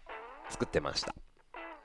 [0.49, 1.15] 作ってました。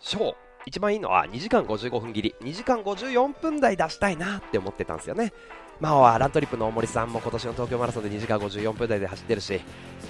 [0.01, 2.35] 小一番いいのは2時間55分切り。
[2.43, 5.33] 2時間54分台出したいなって思ってたんですよね。
[5.81, 9.55] まあ、ラントリップの大森さんも今年の東京マラソンで2時間54分台で走ってるし。
[9.55, 9.61] い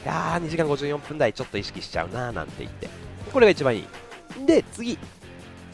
[0.05, 2.89] やー2時間54分台ちょっと意識しちゃうなーなんて言って。
[3.33, 3.87] これが一番いい。
[4.47, 4.99] で次。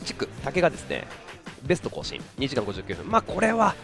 [0.05, 0.29] 地区。
[0.45, 1.07] 竹がですね
[1.63, 2.21] ベスト更新。
[2.39, 3.09] 2時間59分。
[3.11, 3.75] まあこれは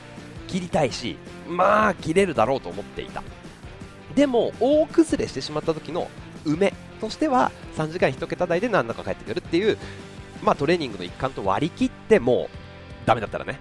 [0.48, 1.16] 切りたいし
[1.48, 3.22] まあ切れるだろうと思っていた。
[4.14, 6.08] でも大崩れしてしまった時の
[6.44, 9.78] 梅としては3時間1桁台で何らか帰ってくるっていう
[10.42, 13.58] まあ、トレーニングの一環と割り切ってもうダメだったらね。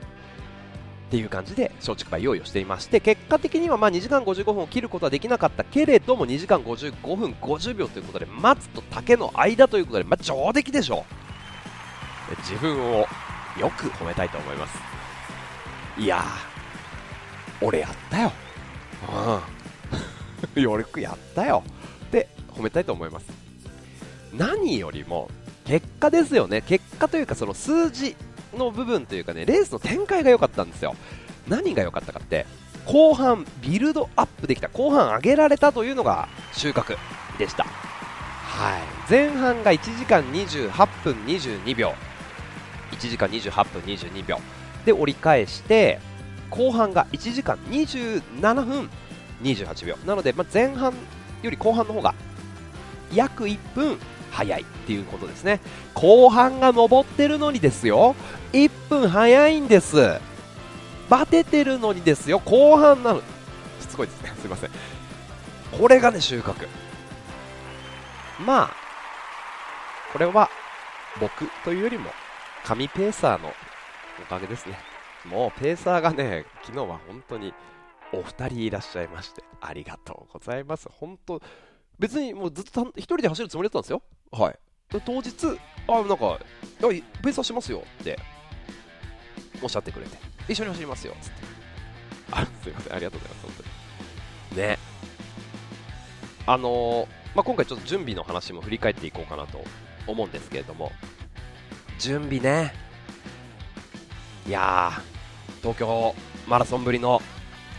[1.10, 12.36] っていう感じで松竹梅用意をしていまして結果的にはまあ2時間55分を切ることはできなかったけれども2時間55分50秒ということで松と竹の間ということで、まあ、上出来でしょう。
[12.44, 13.08] 自分を
[13.60, 14.78] よく褒めたいと思います。
[15.98, 16.24] いや
[17.60, 18.32] 俺やったよ。
[20.56, 20.62] うん。
[20.62, 21.64] よくやったよ。
[22.06, 23.26] って褒めたいと思います。
[24.32, 25.30] 何よりも
[25.70, 28.16] 結果ですよね、結果というかその数字
[28.58, 30.96] の部分というかね、レースの展開が良かったんですよ。
[31.48, 32.48] 何が良かったかって、
[32.88, 36.98] 後半ビルドアップできた、後半上げられたというのが収穫
[37.38, 37.66] でした。
[37.66, 41.94] はい、前半が1時間28分22秒、
[42.90, 44.40] 1時間28分22秒。
[44.86, 46.00] で折り返して、
[46.50, 48.90] 後半が1時間27分
[49.44, 49.98] 28秒。
[50.08, 50.96] なので、まあ、前半
[51.44, 52.16] より後半の方が
[53.14, 54.00] 約1分
[54.32, 55.60] 早いっていうことですね。
[55.94, 58.16] 後半が上ってるのにですよ。
[58.54, 60.20] 1分早いんです。
[61.10, 62.40] バテてるのにですよ。
[62.40, 63.22] 後半なの。
[63.80, 64.34] しつこいですね。
[64.40, 64.70] すいません。
[65.72, 66.68] これがね収穫。
[68.46, 68.70] まあ
[70.14, 70.50] これは
[71.20, 72.10] 僕というよりも
[72.64, 73.52] 神ペーサーの
[74.22, 74.78] おかげですね。
[75.26, 77.54] もうペーサーがね、昨日は本当に
[78.14, 80.88] お二人いらっしゃいまして、ありがとうございます。
[80.90, 81.42] 本当、
[81.98, 84.02] 別にもうずっと一人で走るつもりだったんですよ。
[84.32, 84.60] はい。
[85.06, 85.32] 当日、
[85.88, 86.40] あ、なんか、
[86.80, 88.18] ペーサーしますよって
[89.62, 91.42] おっしゃってくれて、一緒に走りますよっつって。
[92.32, 93.66] あ、すいません、ありがとうございます、本
[94.50, 94.62] 当に。
[94.62, 94.78] ね。
[96.46, 99.64] あのー、まあ、今回ちょっと準備の話も振り返っていこうかなと
[100.08, 100.92] 思うんですけれども、
[102.00, 102.74] 準備ね。
[104.48, 106.16] いやー、東京
[106.48, 107.22] マラソンぶりの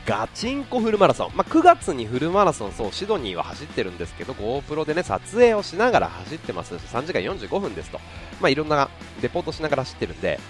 [0.06, 6.74] ガチンコフルマラソン、まあ、9月にフルマラソン、そうシドニーは走ってるんですけど GoPro でね撮影をしながら走ってます。
[6.74, 8.00] 3時間45分ですと、
[8.40, 8.88] まあ、いろんな
[9.22, 10.40] レポートしながら走ってるんで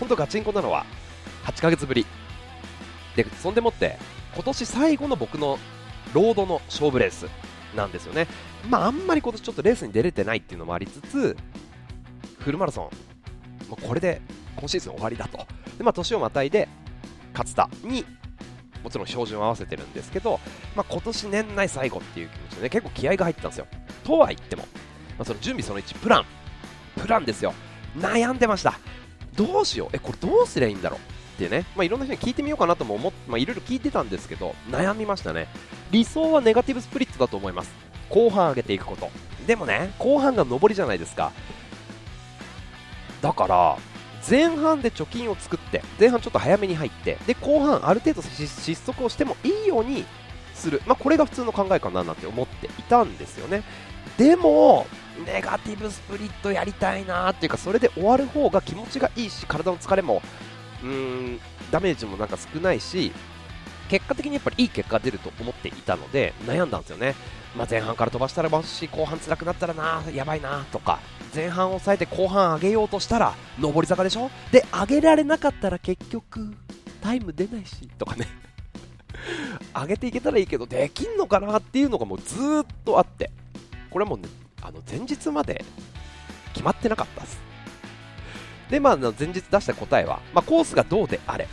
[0.00, 0.86] 本当ガチンコなのは
[1.44, 2.06] 8ヶ月ぶり。
[3.16, 3.98] でそんでもって
[4.34, 5.58] 今年最後の僕の
[6.12, 7.26] ロードの勝負レース
[7.76, 8.26] なんですよね、
[8.68, 11.36] まあ、あんまり今年ちょっとレースに出れてないっていうのもありつつ
[12.40, 12.84] フルマラソン、
[13.70, 14.20] もうこれで
[14.56, 15.46] 今シーズン終わりだと。
[15.78, 16.68] で、まあ、年をまたいで
[17.34, 18.04] 勝田に
[18.82, 20.38] もちろん標準を合わせてるんですけど、
[20.76, 23.66] まあ、今年年内最後っていう気持ちでね結構気合が入ってたんですよ。
[24.04, 24.62] とは言っても、
[25.18, 26.24] まあ、その準備その1プラン。
[27.00, 27.54] プランですよ。
[27.96, 28.78] 悩んでました。
[29.34, 29.88] どうしよう。
[29.92, 31.00] えこれどうすりゃいいんだろう。
[31.34, 35.48] ってね、まあ、いろんな人に聞いてみようかなとも思って、まあ、いろいろ聞いてたんですけど悩みましたね。
[35.90, 37.72] 理想はネガティブスプリットだと思います。
[38.10, 39.10] 後半上げていくこと。
[39.46, 41.32] でもね後半が上りじゃないですか。
[43.20, 43.78] だから
[44.28, 50.04] 前半で貯金を作って前半ちょっと早めに入ってで後半ある程度失速をしてもいいように
[50.54, 53.62] する、まあ、これが普通の考えかななんて思っていたんですよね。
[54.16, 54.86] でも
[55.26, 60.22] ネガティブスプリットやりたいなっていうかそれで終わる方が気持ちがいいし体の疲れも
[60.82, 63.12] うーんダメージもなんか少ないし
[63.88, 67.14] 結果的にやっぱりいい結果が出ると思っていたので悩んだんですよね、
[67.56, 70.98] まあ、前半から飛ばしたらもし後半辛くなったらなやばいなとか。
[71.34, 74.30] 前半抑えて後半上げようとしたら上り坂でしょ？
[74.52, 76.54] で上げられなかったら結局
[77.02, 78.28] タイム出ないしとかね。
[79.74, 83.32] 上げていけたらいいけどできんのかなっていうのがもうずっとあって。
[83.90, 84.28] これはもうね
[84.62, 85.64] あの前日まで
[86.52, 87.38] 決まってなかったです。
[88.70, 91.48] でまあ前日出した答えは、まあ、コースがどうであれ。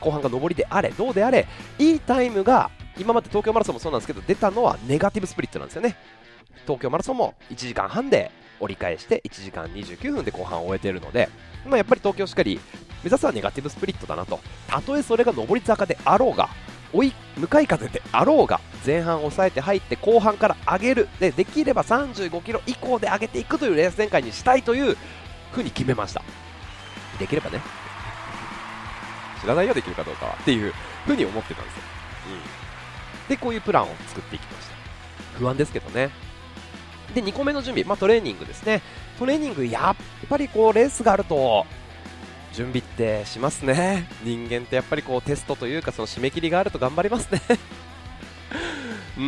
[0.00, 1.46] 後半が上りであれどうであれ
[1.78, 5.96] いいタイムが今まで東京マラソンもそうなんですけど出たのはネガティブスプリットなんですよね。
[6.64, 11.28] 東京マラソンも1時間半で折り返して1時間29分で後半を終えているので、
[11.64, 12.60] まあ、やっぱり東京しっかり
[13.02, 14.40] 目指すはネガティブスプリットだなと。
[14.68, 16.48] たとえそれが上り坂であろうが
[16.92, 21.08] 追い向かい風であろうが前半抑えて入って後半から上げる。
[21.18, 24.96] でできれば35キロ以降で上げていくというレース展開にしたいという
[25.52, 26.22] ふうに決めました。
[27.18, 27.60] できればね。
[29.40, 30.72] 知らないよできるかどうかはっていう
[31.06, 31.82] ふうに思ってたんですよ、
[33.22, 34.80] うん、でこういうプランを作っていきました。
[35.38, 36.10] 不安ですけどね。
[37.14, 38.82] で2個目の準備、まあ、トレーニングですね。
[39.18, 41.66] トレーニングやっぱりこうレースがあると
[42.52, 44.08] 準備ってしますね。
[44.22, 47.42] 人間ってやっぱりこうテストというかその締め切りがあると頑張りますね。
[49.16, 49.24] うー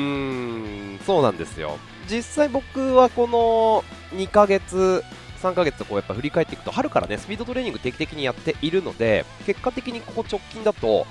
[0.97, 1.79] んそうなんですよ。
[2.09, 3.85] 実際僕はこの
[4.17, 5.05] 2ヶ月
[5.43, 11.07] 3ヶ月とこうやっぱ振り返っていくと春からねスピードトレーニング定期的にやっているので結果的にここ直近だと,、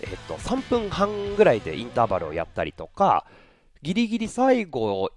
[0.00, 3.26] えっと3分半ぐらいでインターバルをやったりとか
[3.82, 5.10] ギリギリ最後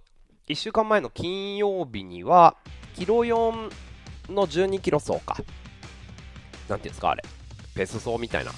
[0.51, 2.55] 1週間前の金曜日には、
[2.95, 3.71] キロ4
[4.29, 5.37] の12キロ走か。
[6.67, 7.23] なんていうんですか、あれ。
[7.73, 8.51] ペース走みたいな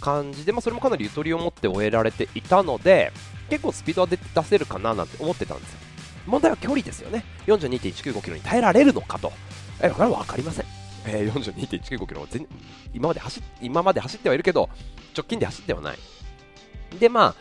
[0.00, 3.12] 感じで、まあ、それもかなりゆとりを持って終えられていたので、
[3.48, 5.78] 結構スピードは出せるかななんて思ってたんですよ。
[6.28, 7.24] 問題は距離ですよね。
[7.46, 9.32] 42.195キロに耐えられるのかと。
[9.80, 10.66] え、これは分かりません。
[11.06, 12.46] えー、42.195キロ全
[12.92, 14.68] 今まで走今まで走ってはいるけど、
[15.16, 15.98] 直近で走ってはない。
[16.98, 17.34] で、まあ、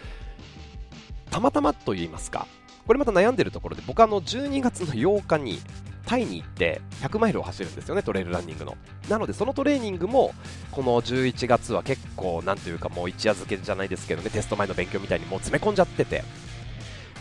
[1.31, 2.47] たまたまと言いますか、
[2.87, 5.59] これまた悩んでるところで僕あの12月の8日に
[6.05, 8.77] タイに行って100マイルを走るんですよねトレイルランニングの
[9.09, 10.33] なのでそのトレーニングも
[10.71, 16.23] この11月は結構なんというかもう一夜漬けじゃないですけどねテスト前の勉強みたいにもう詰め込んじゃってて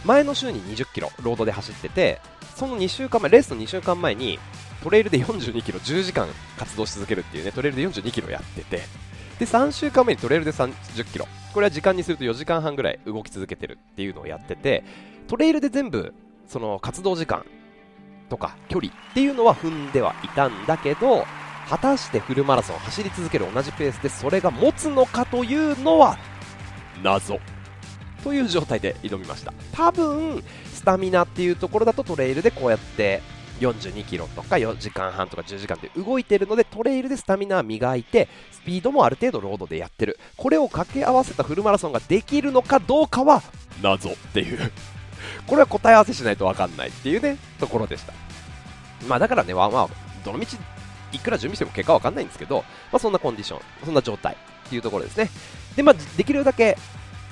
[0.04, 2.20] 前の週に20キロロードで走ってて
[2.54, 4.38] その2週間前レースの2週間前に
[4.82, 6.28] トレイルで42キロ10時間
[6.58, 8.82] 活動し続けるっていうねトレイルで42キロやってて
[9.38, 14.84] で3週間目にトレイルで30キロこれは時間にすると4時間半ぐらい動き続けてるっていうのをやってて
[15.26, 16.14] トレイルで全部
[16.46, 17.44] その活動時間
[18.28, 21.24] とか距離っていうのは踏んではいたんだけど
[21.68, 26.16] 果たしてフルマラソン走り続ける同じペースでそれが持つのかというのは
[27.02, 27.40] 謎。
[28.26, 33.22] という状態で挑みました多分スタミナっていうところだとトレイルでこうやって
[33.60, 43.44] 42キロとか4時間半とか10時間で動いてるのでトレイルでスタミナ磨いてスピードもある程度ロードでやってるこれを掛け合わせたフルマラソンができるのかどうかは
[43.80, 44.58] 謎っていう
[45.46, 48.12] これは答え合わせしないと分かんないっていうね、ところでした。
[49.08, 49.88] まあだからね、まあ、
[50.24, 50.56] どのみち
[51.12, 55.30] いくら準備しても結果わかんないんですけど、まあ、そんなコンディション、そんな状態っていうところですね。
[55.76, 56.76] で、まあ、できるだけ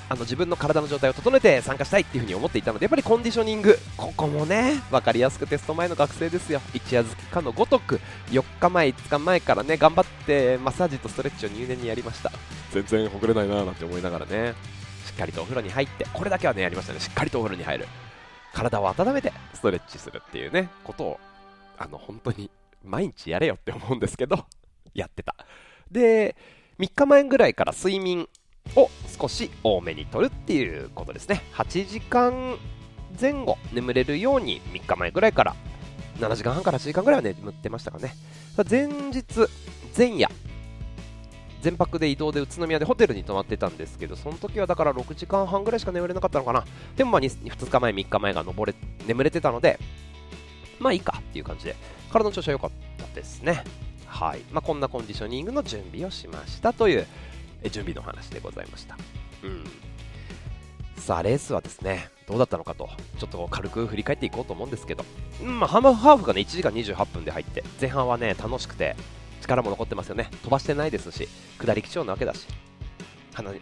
[0.08, 6.60] あの自分の体の状態を整えて参加したいっていう風に思っていたのでやっぱりコンディショニングここもね分かりやすくテスト前の学生ですよ。
[6.74, 12.30] 一夜漬けかのごとく4日前5日前からね頑張ってマッサージとストレッチを入念にやりました。
[12.72, 14.54] 全然ほぐれないなーなんて思いながらね。
[15.06, 17.00] しっかりとお風呂に入ってこれだけはねやりましたね。
[17.00, 17.86] しっかりとお風呂に入る。
[18.52, 21.20] 体を温めてストレッチするっていうねことを
[21.76, 22.50] あの本当に
[22.84, 24.44] 毎日やれよって思うんですけど
[24.94, 25.34] やってた。
[25.90, 26.36] で
[26.78, 28.28] 3日前ぐらいから睡眠
[28.77, 31.42] を少し多めにとるっていうことですね。
[31.53, 32.57] 8時間
[33.20, 35.55] 前後眠れるように3日前ぐらいから
[36.18, 38.14] 7時間半から8時間ぐらいは眠ってましたかね。
[38.68, 39.24] 前日
[39.96, 40.29] 前夜
[41.61, 46.64] 全泊で移動で宇都宮でホテルに泊まってたんですけどその時はだから6時間半ぐらいしか眠れなかったのかな。
[46.96, 49.79] でもまあ 2, 2日前3日前が登れ眠れてたので
[50.79, 51.77] まあいいかっていう感じで
[52.11, 53.64] 体の調子は良かったですね。
[54.07, 57.07] はい、まあ、こんなコンディショニングの準備をしましたという
[57.70, 58.96] 準備の話でございました。
[59.42, 59.64] うん。
[60.96, 65.05] さあ、レースはですね、どうだったのかと、ちょっと軽く振り返っていこうと思うんですけど、
[65.42, 68.96] うんまあ、ハーフハーフがね、1時間28分で入って、前半はね、楽しくて、
[69.42, 70.31] 力も残ってますよね。
[70.42, 72.46] 飛ばしてないですし、下り基調なわけだし、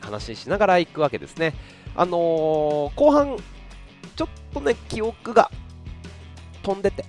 [0.01, 1.55] 話しながら行くわけですね。
[1.97, 3.37] あのー、後半、
[4.15, 5.51] ちょっとね、記憶が
[6.62, 7.05] 飛んでて、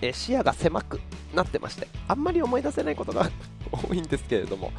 [0.00, 1.00] え視野が狭く
[1.34, 3.30] なってまして、あんまり思い出せないことが
[3.70, 4.72] 多いんですけれども、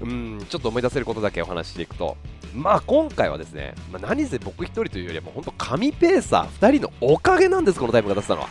[0.00, 2.16] うんちょっと思い出せることだけお話ししていくと、
[2.54, 8.48] まあ今回はですね、まあ、何せ僕1人というよりはも本当神ペーサー2人のおかげなんです、このタイムが出せたのは。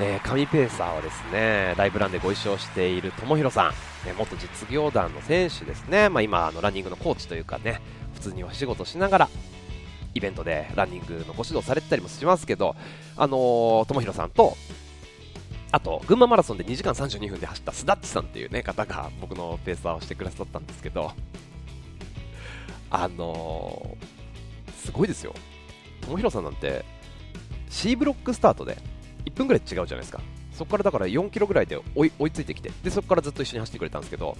[0.00, 3.72] えー、神ペーサーはですね、ライブランでご一緒している友弘さん、
[4.06, 7.80] え元実業団の選手ですね、まあ、今あのランニングのコーチというかね、
[8.14, 9.28] 普通にお仕事しながら、
[10.14, 12.76] イベントでランニングのご指導されてたりもしますけど、
[13.16, 14.56] あのー、友弘さんと
[15.70, 21.12] あと、群馬マラソンで2時間32分で走ったスダッチさんっていう、ね、方が僕のペーサーをしてくださったんですけど、
[22.90, 25.34] あのー、すごいですよ。
[26.02, 26.84] 友弘さんなんて
[27.68, 28.78] C ブロックスタートで
[29.26, 30.22] 1分ぐらい違うじゃないですか。
[30.52, 34.36] そこからだから4キロぐらいで追い追いついてきて、でそこからずっと一緒に走ってくれたんですけど、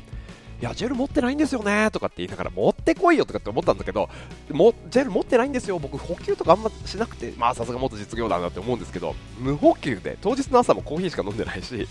[0.61, 4.09] いや、ジェル持ってないんですよねとかって言いながら、持ってこいよとかって思ったんだけど、
[4.51, 11.87] もジェル持ってないんですよ、僕、補給とかあんましなくて、まあさすが元実業団だって思うんですけど、無補給で、当日の朝もコーヒーしか飲んでないし、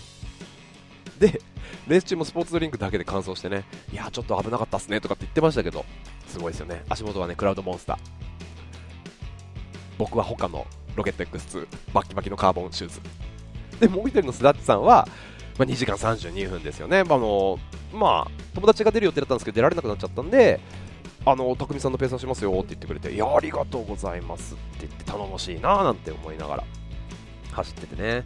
[1.18, 1.40] で、
[1.86, 5.86] レース中もスポーツドリンクだけで乾燥してね、いや、ちょっと危なかったっすねとかって言ってましたけど、
[6.26, 7.98] すごいですよね、足元はね、クラウドモンスター。
[9.96, 13.00] 僕は他のロケット X2、バッキバキのカーボンシューズ。
[13.80, 15.08] で、もう一人のスダッチさんは、
[15.58, 17.04] まあ、2時間32分ですよね。
[17.04, 17.58] まあの
[17.92, 20.60] まあ、友達が出る予定だったんですけど、出られなくなっちゃったんで、
[21.26, 26.64] あの、匠さんのペーサーしますよって言ってくれて、いや、ありがとうございますって言って頼もしいななんて思いながら
[27.52, 28.24] 走っててね、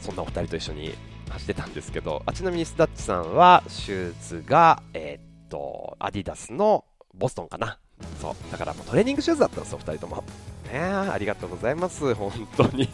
[0.00, 0.94] そんなお二人と一緒に
[1.28, 6.84] 走ってたんですけど、あちなみにスダッチさんは、シューズが、えー、っと、アディダスの
[7.14, 7.78] ボストンかな。
[8.20, 10.24] そう、だからもうトレーニングシューズだったんですよ、二人とも。
[10.72, 12.88] ねありがとうございます、本当に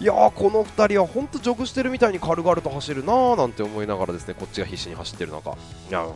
[0.00, 5.54] いやーこの2人は本当ジョグしてるみたいに軽々と走るなーなんて思いながらですねこっちが必死に走ってる中い
[5.90, 6.06] や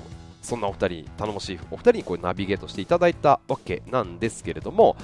[0.41, 4.97] そんなお二人頼もしいお二人にこうナビゲートしていただいたわけなんですけれども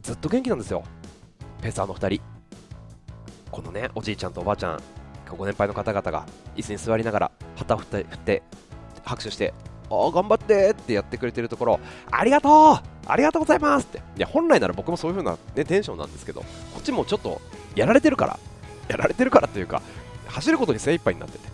[0.00, 0.82] ずっと元気なんですよ。
[1.60, 2.22] ペーサーの2人。
[3.50, 4.80] このねおじいちゃんとおばあちゃん
[5.36, 6.24] ご年配の方々が
[6.56, 8.42] 椅子に座りながら旗を振って
[9.04, 9.52] 拍手して
[9.90, 13.98] あ頑張ってってやってくれてるところ、ありがとうありがとうございますって。
[13.98, 16.46] いや、本来なら僕もそういう風な、ね、テンションなんですけど、こ
[16.78, 17.40] っちもちょっと
[17.74, 18.38] やられてるから、
[18.88, 19.82] やられてるからというか、
[20.26, 21.48] 走ることに精一杯になってて。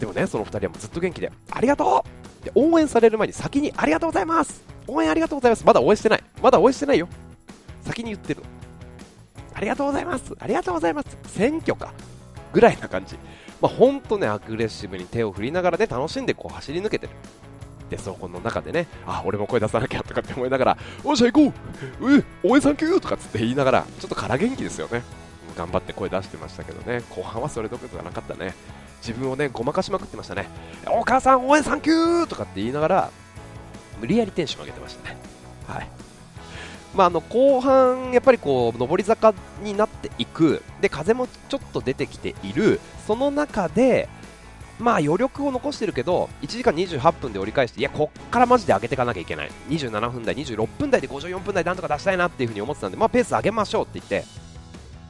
[0.00, 2.04] でもね、その2人はもうずっと元気で、ありがと
[2.42, 7.08] うで応援される前に先にありがとうございます応援ありがとうございますまだ応援してないまだ応援してないよ
[7.82, 8.42] 先に言ってる
[9.54, 11.94] ありがとうございますありがとうございます選挙か
[12.54, 13.16] ぐらいな感じ。
[13.60, 17.12] まあ、ほんとね、アグレッシブに手を振りながらね、楽しんでこう走り抜けてる。
[17.90, 21.54] で、そこの中でね、あ、俺も声出さなきゃとかって思いながら、おっしゃ行こ
[22.00, 25.02] うう応援サンキューとかつって言いながら、ちょっと空元気ですよね。
[25.56, 28.54] 頑張って声出してましたけどね、後半はそれどころじゃなかったね。
[29.00, 30.48] 自分をね、ごまかしまくってましたね。
[30.88, 33.10] お母さん応援サンキューとかって言いながら、
[34.00, 35.16] 無理やりテンション上げてましたね。
[35.68, 35.88] はい。
[36.94, 44.08] まあ、あの後半、やっぱりこう上り坂になっていくで風もちょっと出てきているその中で
[44.80, 49.50] まあ余力を残してるけど1時間28分で折り返していやこっからマジで上げていかなきゃいけない。
[49.68, 54.24] 27分台26分台で54分台なんとか出したいなっていうふに思ってたんでまあペース上げましょうって言って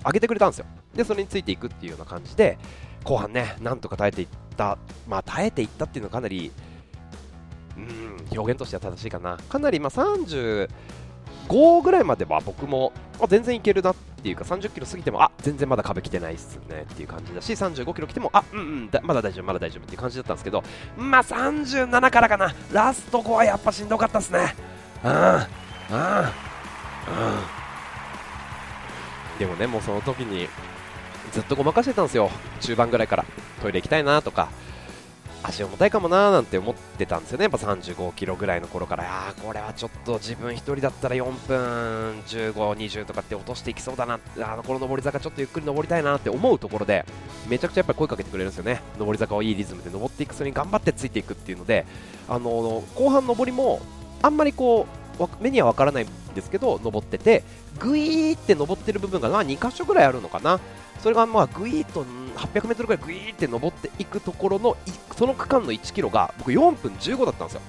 [0.05, 0.67] 上げてくれたんですよ。
[0.95, 2.59] でそれについていくっていうような感じで
[3.05, 4.79] 後半ねなんとか耐えていった。
[5.09, 6.53] まあ耐えていったっていうのはかなり
[7.77, 9.39] うん表現としては正しいかな。
[9.49, 10.69] かなりまあ30
[11.49, 20.63] 5ぐらいまでは僕もあ全然いけるなっていうか30キロ過ぎてもあ全然まだ壁来てないっすねっていう感じだし35キロ来てもあうんうんだまだ大丈夫まだ大丈夫っていう感じだったんですけど
[20.97, 22.55] まあ37からかな。
[22.73, 24.55] ラスト5はやっぱしんどかったっすね。
[25.05, 25.39] うんうんうん。
[29.39, 30.49] でもねもうその時に
[31.33, 32.31] ずっとごまかしてたんですよ。
[32.61, 33.25] 中盤ぐらいから。
[33.61, 34.49] トイレ行きたいなとか。
[35.47, 47.05] 足重たいかもなーなんて思ってたんですよね、やっぱ35キロぐらいの頃から、あこれはちょっと自分1人だったら4分15、20とかって落としていきそうだな、あのこの上り坂ちょっとゆっくり登りたいなって思うところで、
[47.47, 51.85] めちゃくちゃやっぱり声かけてくれるんですよね、上り坂をいいリズムで登っていく、それに頑張ってついていくっていうので、
[52.29, 53.83] あの後半上りも
[54.23, 54.87] あんまりこ
[55.19, 57.45] う目には分からないんですけど、登ってて、
[57.79, 60.61] ぐいーって登ってる部分がまあ2箇所ぐらいあるのかな。
[61.01, 62.05] それがまあぐいーっと
[62.37, 64.77] 800m ぐらいぐいーって登っていくところの
[65.17, 67.61] その区間の1キロが僕4分15だったんですよ。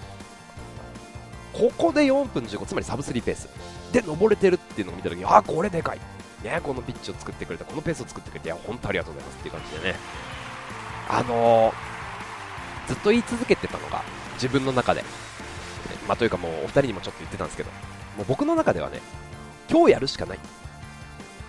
[1.53, 3.49] ここで4分15つまりサブ3ペース。
[3.91, 5.99] で登れてるっていうのを見た時にあこれでかい。
[6.43, 9.95] ねこのピッチを作ってくれたこのペースを作ってくれていや本当ありがとうございますっていう感じでね。
[11.09, 14.03] あのー、ずっと言い続けてたのが
[14.33, 15.03] 自分の中で、
[16.07, 17.69] まあ、というかもうお二人にもちょっと言ってたんですけど。
[18.17, 19.01] もう僕の中ではね
[19.69, 20.37] 今日やるしかない。
[20.37, 20.41] っ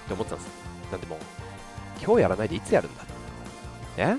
[0.08, 0.50] て思ってたんです
[0.92, 1.18] なんでもう
[2.02, 3.04] 今日やらないでいつやるんだ。
[3.96, 4.16] え？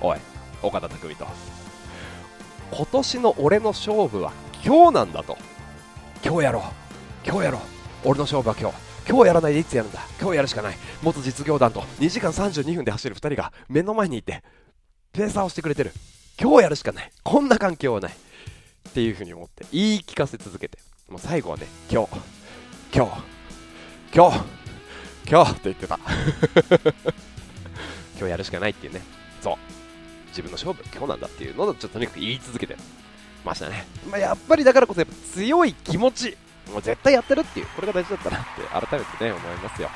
[0.00, 0.18] おい
[0.62, 1.26] 岡田匠と
[2.70, 4.32] 今年の俺の勝負は
[4.64, 5.36] 今日なんだと。
[6.24, 6.62] 今日やろう。
[7.24, 7.60] 今日やろう。
[8.04, 8.76] 俺の勝負は今日。
[9.08, 10.00] 今日やらないでいつやるんだ。
[10.20, 10.76] 今日やるしかない。
[11.02, 14.42] 元実業団と2時間32分で走る2人が目の前にいて
[15.12, 15.92] ペーサーをしてくれてる。
[16.40, 17.10] 今日やるしかない。
[17.22, 18.12] こんな環境はない。
[18.12, 20.78] っていうふうに思って言い聞かせ続けて。
[21.08, 22.16] もう最後はね今日
[22.92, 23.22] 今日
[24.12, 24.44] 今日
[25.30, 26.00] 今日って言ってた。
[28.18, 29.02] 今日やるしかないっていうね。
[29.40, 29.56] そう。
[30.28, 32.76] 自分の勝負今日なんだっていうのをちょっととにかく言い続けて。
[33.44, 36.36] ましたね、まあ、やっぱりだからこそやっぱ強い気持ち
[36.72, 37.66] もう絶対やってるっていう。
[37.66, 38.46] これが大事だったなって
[38.88, 39.88] 改めてね思いますよ。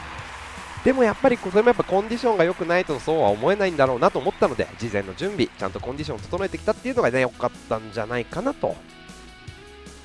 [0.84, 8.76] でもやっぱりそれもやっぱコンディションが良くないとそうは思えないんだろうなと思ったので事前の準備ちゃんとコンディションを整えてきたっていうのがね良かったんじゃないかなと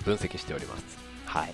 [0.05, 0.83] 分析しております。
[1.25, 1.53] はい。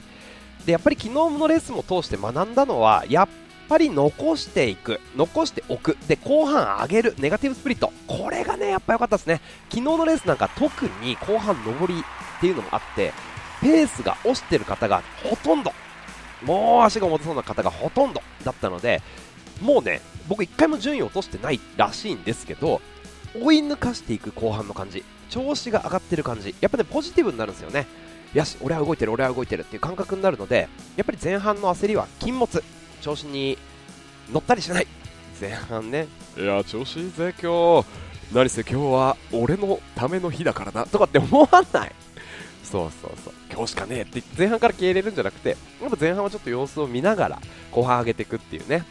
[0.66, 3.28] でやっぱり昨日のレースも通して学んだのはやっ
[3.68, 9.39] ぱり残していく、残しておく、で後半上げる、ネガティブスプリット、これがね、やっぱ良かったですね、
[9.70, 13.14] 昨日のレースなんか特に後半上りっていうのもあって、
[13.62, 15.72] ペースが落ちてる方がほとんど、
[16.43, 19.02] もう足が重たそうな方がほとんどだったので、
[19.62, 22.82] もうね、僕1回も順位を落としてないらしいんですけど、
[23.39, 27.88] 追い抜かしていく後半の感じ、調子が上がってる感じ、やっぱね、ポジティブになるんですよね。
[28.34, 32.64] よし、俺は動いてる、俺は動いてるっていう感覚になるので、やっぱり前半の焦りは禁物、
[33.02, 33.58] 調子に
[34.32, 34.88] 乗ったりしない。
[35.40, 36.08] 前半ね。
[36.38, 37.88] いや調子いいぜ今日。
[38.34, 40.86] 何せ今日は俺のための日だからな。
[40.86, 41.92] とかって思わない。
[42.64, 43.34] そうそうそう。
[43.52, 48.86] 今日しかねえって前半から消えれるんじゃなくてやっぱ前半はちょっと様子を見ながら後半上げていくっていうね。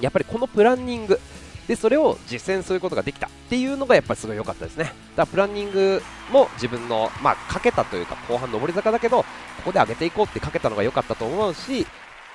[0.00, 1.20] やっぱりこのプランニング
[1.68, 9.26] でそれを実践することができたっていうのがやっぱりすごい良かったですねだからプランニングも自分のまあかけたというか後半上り坂だけどこ
[9.66, 11.86] こで上げていこうってかけたのが良かったと思うし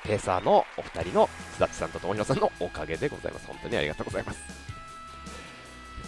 [0.04, 3.46] ペーサーのお二人の須田さんと友弘さんのおかげでございます。
[3.46, 4.40] 本当にありがとうございます。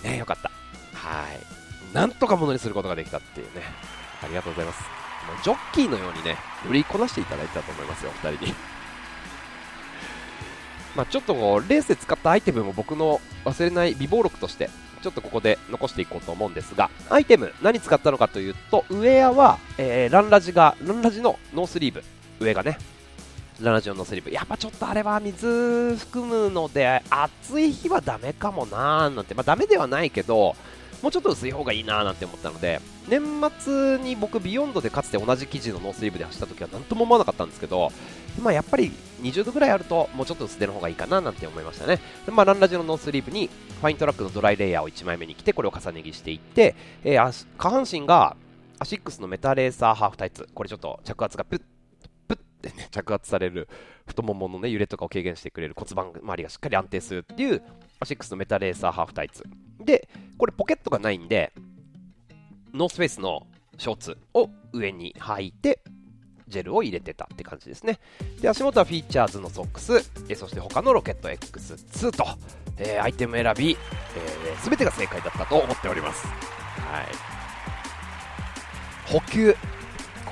[0.03, 0.51] ねよかった。
[0.99, 1.95] はい。
[1.95, 3.63] なんとかものにすることができたっていうね。
[4.23, 4.83] ありがとうございます。
[5.45, 8.55] ジョッキーのようにね、乗りこなしていただいたと思いますよ、お二人に。
[10.97, 14.71] まあちょっとこう、レースで使ったアイテムも僕の忘れない備忘録として、
[15.03, 22.05] ちょっとここで残していこうと思うんですが、アイテム、何使ったのかというと、ウェアは、えー、ランラジが、ランラジのノースリーブ、
[22.41, 22.79] 上がね、
[23.61, 30.57] 74のスリーブ、やっぱちょっとあれは水含むので、暑い日はダメかもなーなんて、まあダメではないけど、
[31.03, 33.23] もうちょっと薄い方がいいなーなんて思ったので、年
[33.59, 37.91] 末に僕、ビヨンドでかつて同じ生地のノースリーブで走った時は何とも思わなかったんですけど、
[38.41, 41.99] ま、やっぱり20度ぐらいあると、もうちょっと薄手の方がいいかななんて思いましたね。
[42.25, 43.51] でまあ、ランラジのノースリーブに、
[43.81, 48.37] ファイントラックのドライレイヤーを1枚目に着て、これを重ね着していって、えー、下半身が
[48.79, 51.63] アシックスのメタレーサーハーフタイツ、これちょっと着圧がプッ
[52.63, 53.69] でね、着圧される
[54.07, 57.63] 太もものね、揺れとかを軽減してくれる骨盤周りがしっかり安定するっていう
[58.01, 59.43] アシックスのメタレーサーハーフタイツ。
[59.81, 60.09] で、
[60.39, 61.53] これポケットがないんで、
[62.73, 63.47] ノースフェイスの
[63.79, 65.81] ショーツを上に履いて、
[66.49, 67.99] ジェルを入れてたって感じですね。
[68.41, 72.25] で、足元はフィーチャーズのソックス、えそして他のロケット X2 と、
[72.77, 76.27] えー、アイテム選び、えー、全てが正解だったと思っております。
[76.27, 77.07] はい。
[79.11, 79.57] 補給、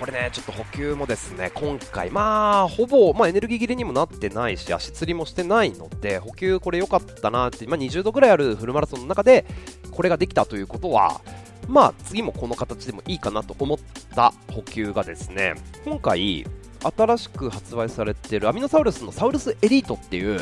[0.00, 9.44] これね、ちょっと補給もですね、今回、まあ、ほぼ、まあ、エネルギー切れにもなってないし、足つりもしてないので、補給これ良かったなって、まあ、20度ぐらいあるフルマラソンの中で、
[9.90, 11.20] これができたということは、
[11.68, 13.78] まあ、次もこの形でもいいかなと思っ
[14.14, 15.52] た補給がですね、
[15.84, 16.46] 今回、
[16.82, 20.40] 新しく発売されてるアミノサウルスのサウルスエリートっていう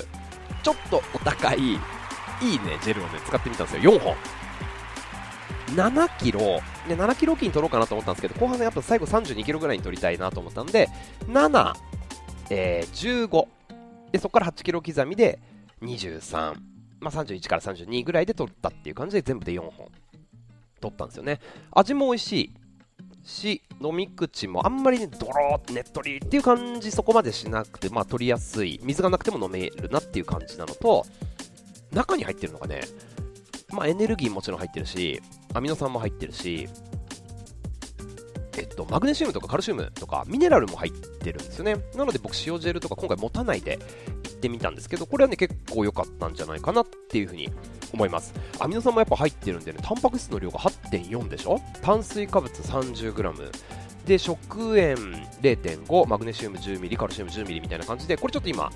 [0.62, 1.78] ちょっとお高いいい
[2.60, 3.92] ねジェルをね使ってみたんですよ。
[3.94, 4.14] 4本。
[5.74, 10.88] 7キロ、ね、7キロ金取ろうかなと思ったんですけど後半ねやっぱ最後32キロぐらいに取りたいなと思ったんで
[11.26, 11.74] 7、
[12.50, 13.46] えー、15
[14.12, 15.38] でそこから8キロ刻みで
[15.82, 16.54] 23、
[17.00, 19.88] まあ、31から32ぐらいで取ったっていう感じで全部で4本
[20.80, 21.40] 取ったんですよね。
[21.72, 22.54] 味も美味しい
[23.24, 28.80] し飲み口もあんまりねドローってねっとりっていう感じそこまでしなくてまあ取りやすい。
[28.82, 31.04] 水がなくても飲めるなっていう感じなのと
[31.92, 32.80] 中に入ってるのがね
[33.70, 35.20] まあエネルギーもちろん入ってるし
[35.54, 36.68] アミノ酸も入ってるし
[38.56, 41.76] えっと、マグネシウムとかカルシウムとかミネラルも入ってるんですよね。
[41.94, 43.78] なので僕塩ジェルとか今回持たないで
[44.24, 47.48] 行ってみたんですけどこれはね結構良かったんじゃないかなっていうふうに
[47.92, 48.34] 思います。
[48.58, 51.60] アミノ酸もやっぱ入ってるんでねタンパク質の量が8.4でしょ？
[51.82, 53.50] 炭水化物 30g
[54.06, 58.72] で食塩0.5マグネシウム 10ml カルシウム 10ml みたいな感じでこれちょっと今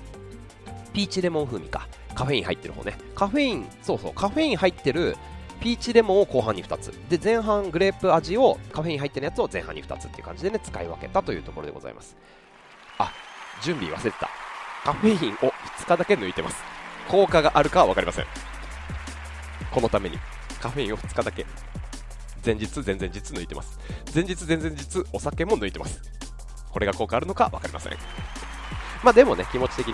[0.93, 1.89] ピーチレモン風味か。
[2.15, 2.97] カフェイン入ってる方ね。
[3.15, 5.17] カフェインそうそうカフェイン入ってる
[5.63, 6.91] ピーチレモンを後半に2つ。
[7.09, 12.17] で前半グレープ味をカフェイン入ってるやつを前半に2つっていう感じでね使い分けたというところでございます。
[12.97, 13.13] あ
[13.63, 14.29] 準備忘れてた。
[14.83, 16.61] カフェインを2日だけ抜いてます。
[17.07, 18.25] 効果があるかは分かりません。
[19.71, 20.19] このために
[20.61, 21.45] カフェインを2日だけ。
[22.45, 23.79] 前日前々日抜いてます。
[24.13, 26.01] 前日前々日お酒も抜いてます。
[26.71, 27.93] これが効果あるのか分かりません。
[29.01, 29.93] まあでもね気持ち的に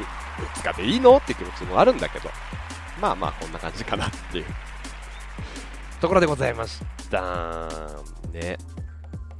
[0.63, 1.17] 2日でいいの？
[1.17, 2.31] っていう気持ちもあるんだけど。
[2.99, 4.45] まあまあこんな感じかなっていう。
[5.99, 6.79] ところでございまし
[7.09, 7.67] た。
[8.31, 8.57] ね。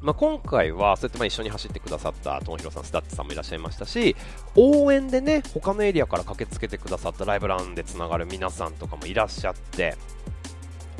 [0.01, 4.15] まあ、今回はそうやってまあ一緒に走ってくださった友広さん、スタッツさんもいらっしゃいましたし
[4.55, 9.97] 応援でね他のエリアから駆けつけてくださったライブランでつながる皆さんとかもいらっしゃって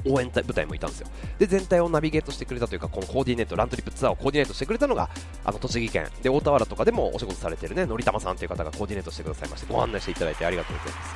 [0.06, 1.08] 応援隊部隊もいたんですよ。
[1.38, 5.10] で全体をナビゲートしてくれたというかこのコーディネートラントリップツアーをコーディネートしてくれたのが
[5.46, 6.08] あの栃木県。
[6.22, 11.16] で大田原とかでもお仕事されてるねのりたまさんという方がコーディネートしてくださいましてご案内していただいてありがとうございます。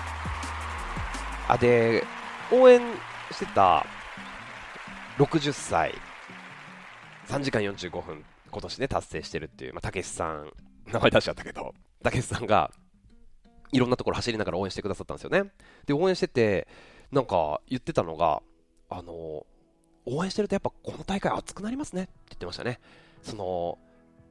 [1.49, 2.05] あで
[2.51, 2.79] 応援
[3.31, 3.85] してた
[5.17, 5.93] 60歳。
[7.27, 8.25] 3時間45分。
[8.51, 10.51] 今年ね達成してるっていう、まあ、たけしさん
[10.91, 11.73] 名前出しちゃったけど。
[12.03, 12.71] たけしさんが
[13.71, 15.51] いろんなところ走りながら応援してくださったんですよね。
[15.85, 16.67] で応援してて
[17.11, 18.41] なんか言ってたのが
[18.89, 19.45] あの
[20.05, 22.03] 応援してるとやっぱこの大会熱くなりますね。
[22.03, 22.79] って言ってましたね。
[23.21, 23.77] その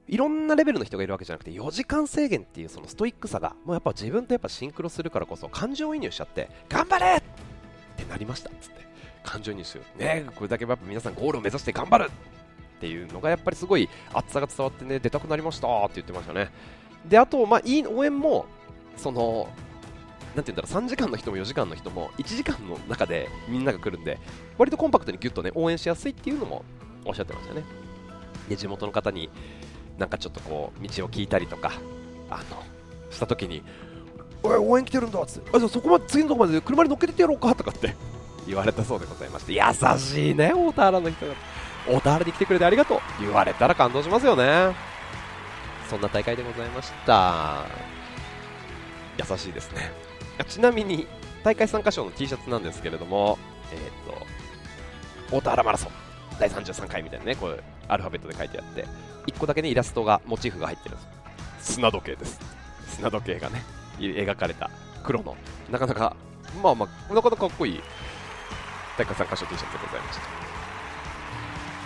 [0.08, 7.22] いろんなレベルの人がいるわけじゃなくて4時間制限っていうそのストイックさがもうやっぱ自分とやっぱシンクロするからこそ感情移入しちゃって頑張れっ
[7.96, 8.50] てなりました。
[8.60, 8.91] つって。
[9.22, 9.84] 感情移入する。
[9.96, 16.50] ねこれだけやっぱ皆さんゴールを目指して頑張るっていうのがやっぱりすごい熱さが伝わってね出たくなりましたって言ってましたね。
[17.08, 18.46] であとまあいい応援も
[18.96, 19.48] その
[20.34, 24.18] なんて言うんだろう3時間の人も4時間の人も1時間の中でみんなが来るんで
[24.56, 26.64] 割とコンパクトにギュッとね応援しやすいっていうのも
[27.04, 27.64] おっしゃってましたね。
[28.48, 29.30] で地元の方に
[29.98, 31.72] なんかちょっとこう道を聞いたりとか
[32.30, 32.62] あの
[33.10, 33.62] した時に
[34.42, 37.94] おい応援来てるんだっつってあじゃあそこまで次のとこまで車に乗っけてってやろうかとかって
[38.46, 39.60] 言われたそうでございまして優
[39.98, 41.34] しいね大田原の人が。
[41.88, 43.00] 大田原に来てくれてありがとう。
[43.20, 44.74] 言われたら感動しますよね。
[45.90, 47.64] そんな大会でございました。
[49.18, 49.92] 優しいですね。
[50.48, 51.06] ちなみに
[51.42, 53.38] 大会参加賞の T シャツなんですけれども
[53.72, 55.92] えっ、と大田原マラソン。
[56.38, 58.86] 第33回みたいなねこうアルファベットで書いてあって
[59.26, 61.04] 1個だけねイラストがモチーフが入ってるんで
[61.60, 61.72] す。
[61.74, 62.40] 砂時計です。
[62.88, 63.62] 砂時計がね
[63.98, 64.70] 描かれた
[65.02, 65.36] 黒の。
[65.70, 66.16] なかなか
[66.62, 67.80] まあまあなかなかかっこいい
[68.96, 70.52] 大会参加賞 T シャツでございました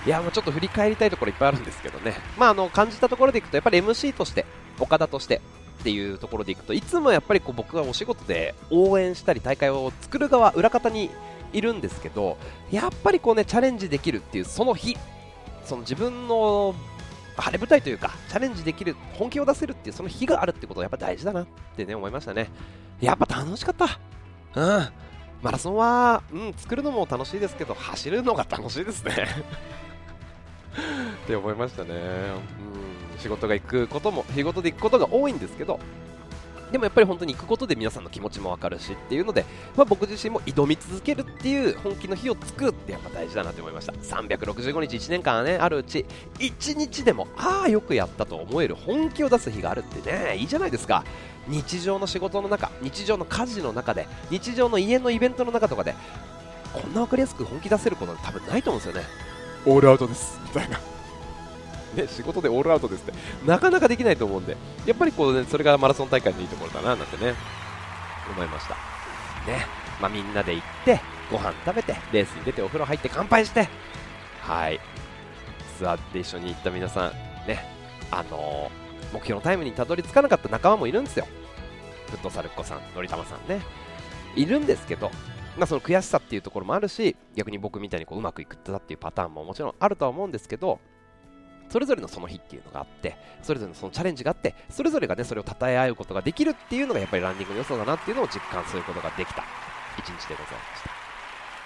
[0.07, 2.15] いや、もうちょっと振り返りたいところいっぱいあるんですけどね。
[2.39, 4.47] まあ、あの、感じたところでいくと、やっぱり MC として、
[4.79, 5.41] 岡田として
[5.81, 11.11] っていうところでいくと、いつもやっぱりこう僕はお仕事で応援したり、大会を作る側、裏方に
[11.53, 12.39] いるんですけど、
[12.71, 14.97] やっぱりこうね、チャレンジできるっていう、その日、
[15.65, 16.73] その自分の
[17.37, 21.47] 晴れ舞台というか、チャレンジできる、本気を出せるっていう、その日があるってことがやっぱ大事だなっ
[21.77, 22.49] てね、思いましたね。
[23.01, 23.99] やっぱ楽しかった。
[24.55, 24.89] うん。
[25.47, 29.14] マラソンは、うん、作るのも楽しいですけど、走るのが楽しいですね。
[31.24, 31.94] って思いましたね、
[33.14, 35.78] うん、仕事が行くことも仕事で行くことが多いんですけど。
[36.72, 39.44] でもやっぱり本当に行くことで皆さんの気持ちも分かるしっていうので、
[39.76, 43.92] まあ、僕自身も挑み続けるっていう本気の日を作るってやっぱ大事だなと思いました。
[43.92, 46.05] 365日1年間ねあるうち
[46.40, 51.05] 1日でもああよくやったと思える本気を出す日があるってねいいじゃないですか
[51.49, 55.94] 日常の仕事の中日常の家事の中で日常の家のイベントの中とかで
[56.72, 59.09] こんな分かりやすく本気出せること多分ないと思うんですよね。
[59.64, 60.38] オールアウトです。
[60.44, 60.78] みたいな。
[61.94, 63.12] ね、仕事でオールアウトですって
[63.47, 67.34] なかなかできないと思うんでやっぱりこう、ね、それがマラソン大会のいいところだななんてね
[68.30, 68.74] 思いました。
[69.51, 69.66] ね
[70.01, 73.68] まあ、みんなで行ってご飯食べてレースに出てお風呂入って乾杯して
[74.42, 74.78] はい。
[75.80, 77.12] 座って一緒に行った皆さん
[77.49, 77.64] ね
[78.11, 81.27] あのー、目標のタイムにたどり着かなかった仲間もいるんですよ。
[82.11, 83.61] フットサルっ子さんのりたまさんね。
[84.37, 85.11] いるんですけど
[85.57, 90.81] まあ、その悔しさっていうところもあるし逆に僕みたいにこううまくいくったっていうパターンももちろんあるとは思うんですけど
[91.69, 99.45] それぞれのその日っていうのがあってそれぞれのそのチャレンジがあってそれぞれがねそれを称え合うことができるっていうのがやっぱりランニングの良さだなっていうのを実感することができた
[99.99, 100.91] 一日でございました。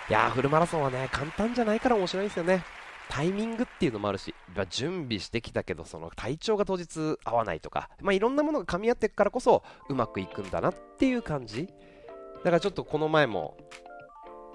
[0.09, 2.65] いやーフルマラソンはね簡単じゃないから面白いですよね。
[3.11, 4.35] タイミングっていうのもあるし、
[4.71, 11.67] 準備してきたけど、その体調が当日合わないとか、まあ、いろんなものが噛み合っていくからこそうまくいくんだなっていう感じ。
[11.67, 13.57] だからちょっとこの前も、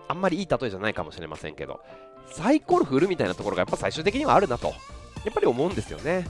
[0.08, 1.82] あんまりいい例えじゃないかもしれませんけど、
[2.28, 4.74] サイコロ振るみたいなところがやっぱ最終的にはあるなと、や
[5.32, 6.26] っぱり思うんですよね。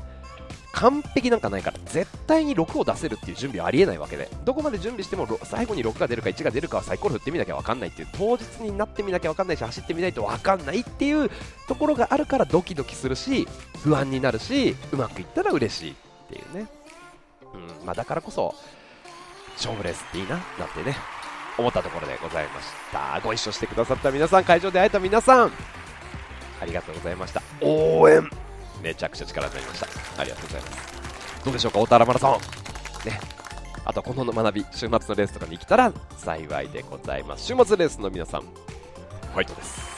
[0.76, 1.71] 完璧なんかないか。
[1.71, 11.32] ら、絶対に6を出せるっていう準備はありえないわけで、どこまで準備しても最後に6が出るか1が出るかはサイコロ振ってみなきゃ分かんないっていう、当日になってみなきゃ分かんないし、走ってみないと分かんないっていう
[11.67, 13.47] ところがあるからドキドキするし、
[13.84, 15.95] 不安になるし、うまくいったら嬉しいっ
[16.30, 16.67] ていうね。
[17.53, 18.53] うんまあ、だからこそ、
[19.55, 20.97] 勝負レースっていいな、なんてね、
[21.57, 23.21] 思ったところでございました。
[23.23, 25.51] ご一緒してくださった皆さん会場で会えた皆さん
[26.61, 27.41] ありがとうございました。
[27.61, 28.30] 応援
[28.82, 29.88] めちゃくちゃ力になりました。
[30.21, 31.43] ありがとうございます。
[31.45, 32.32] どうでしょうか大田原マラソン。
[33.09, 33.19] ね。
[33.86, 37.45] あとこの学び週末のレースとかに来たら幸いでございます。
[37.45, 39.95] 週末レースの皆さんファイトです。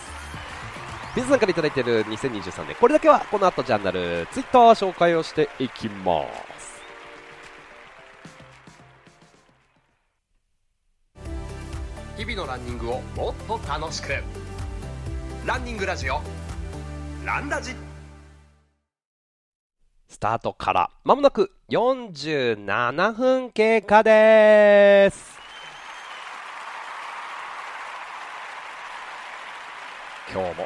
[1.16, 6.24] 皆さんから頂いている2023年これだけはこの後ジャーナルツイッター紹介をしていきま
[6.60, 6.82] す。
[12.18, 14.12] 日々のランニングをもっと楽しく。
[15.46, 16.20] ランニングラジオ
[17.26, 17.72] ランラジ
[20.18, 20.90] スタートから。
[21.04, 25.38] まもなく47分経過です。
[30.34, 30.66] 今日も。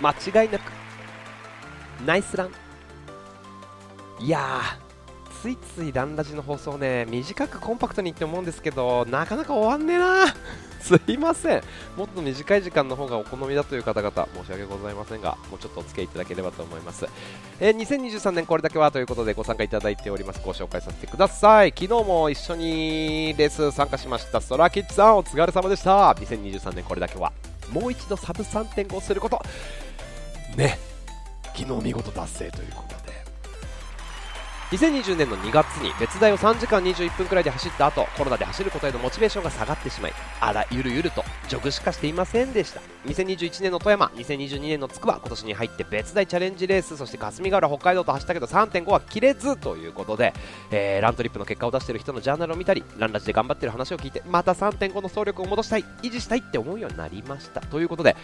[0.00, 0.72] 間違いなく。
[2.04, 2.50] ナイスラン。
[4.18, 4.87] いやー。
[5.42, 10.34] ついついランラジの放送ね短くコンパクトにって思うんですけどなかなか終わんねえな。
[10.80, 11.62] すいません。
[11.96, 17.06] もっと短い時間の方がお好みだという方々申し訳ございませんがもうちょっとお付き合いいただければと思います、
[17.60, 20.40] えー、2023年これだけはということでご参加いただいております。
[20.44, 21.74] ご紹介させてください。
[21.76, 26.12] 昨日も一緒にレース参加しましたソラキッチさんお疲れ様でした。
[26.12, 27.32] 2023年これだけは
[27.70, 29.42] もう一度サブ3.5すること。
[30.56, 30.78] ね
[31.54, 32.97] 昨日見事達成ということ
[34.70, 42.82] 2020年の2月に別大を3時間21分くらいで走った後コロナで走ることへのモチベーションが下がってしまいあらゆるゆるとジョグしかしていませんでした。
[43.06, 50.34] 2021年の富山2022年のつくば今年に入って別大チャレンジレースそして霞ヶ浦北海道と走ったけど3.5は切れずということで、
[50.70, 57.62] えー、ラントリップの結果を出している人のジャーナルを見たりランラジで頑張ってる話を聞いてまた3.5の走力を戻したい維持したいって思うようになりました。
[57.62, 58.16] ということで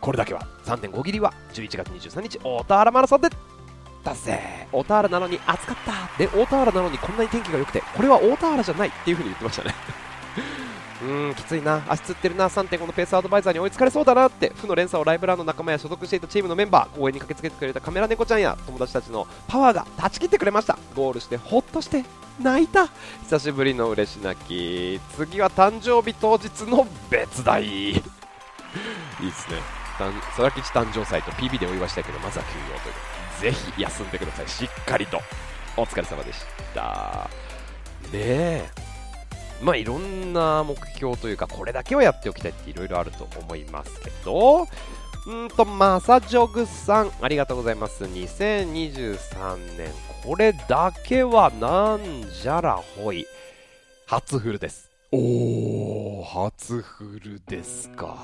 [0.00, 3.28] これだけは3.5切りは11月23日大田原マラソンで
[4.12, 4.66] ったぜ。
[4.72, 6.18] 大田原なのに暑かった。
[6.18, 9.74] で大田原なのにこんなに天気が良くてこれは大田原じゃないっていう風に言ってましたね。
[11.00, 11.82] うーんきついな。
[11.88, 12.48] 足つってるな。
[12.48, 14.52] 3.5のペースアドバイザーに追いつかれそうだなって。
[14.56, 20.76] 負の連鎖をライブランの仲間や所属していたチームのメンバー応援に駆けつけてくれたカメラ猫ちゃんや友達たちのパワーが断ち切ってくれました。
[20.96, 22.04] ゴールしてほっとして
[22.40, 22.88] 泣いた。
[23.22, 25.00] 久しぶりの嬉し泣き。
[25.16, 28.02] 次は誕生日当日の別大 いいで
[29.32, 29.78] すね。
[30.36, 33.07] 空吉誕生祭と PB でお祝いしたいけどまずは休養ということ
[33.40, 34.48] ぜひ休んでください。
[34.48, 35.20] しっかりと。
[35.76, 36.40] お疲れ様でし
[36.74, 37.28] た。
[38.12, 38.64] ねえ。
[39.62, 44.66] まあいろんな目標というかこれだけはやっておきたいっていろいろあると思いますけど。
[45.26, 47.10] うんとマサジョグさん。
[47.20, 48.04] ありがとうございます。
[48.04, 49.90] 2023年
[50.24, 53.26] これだけはなんじゃらほい。
[54.06, 54.90] 初フルです。
[55.12, 58.16] おー初フルですか。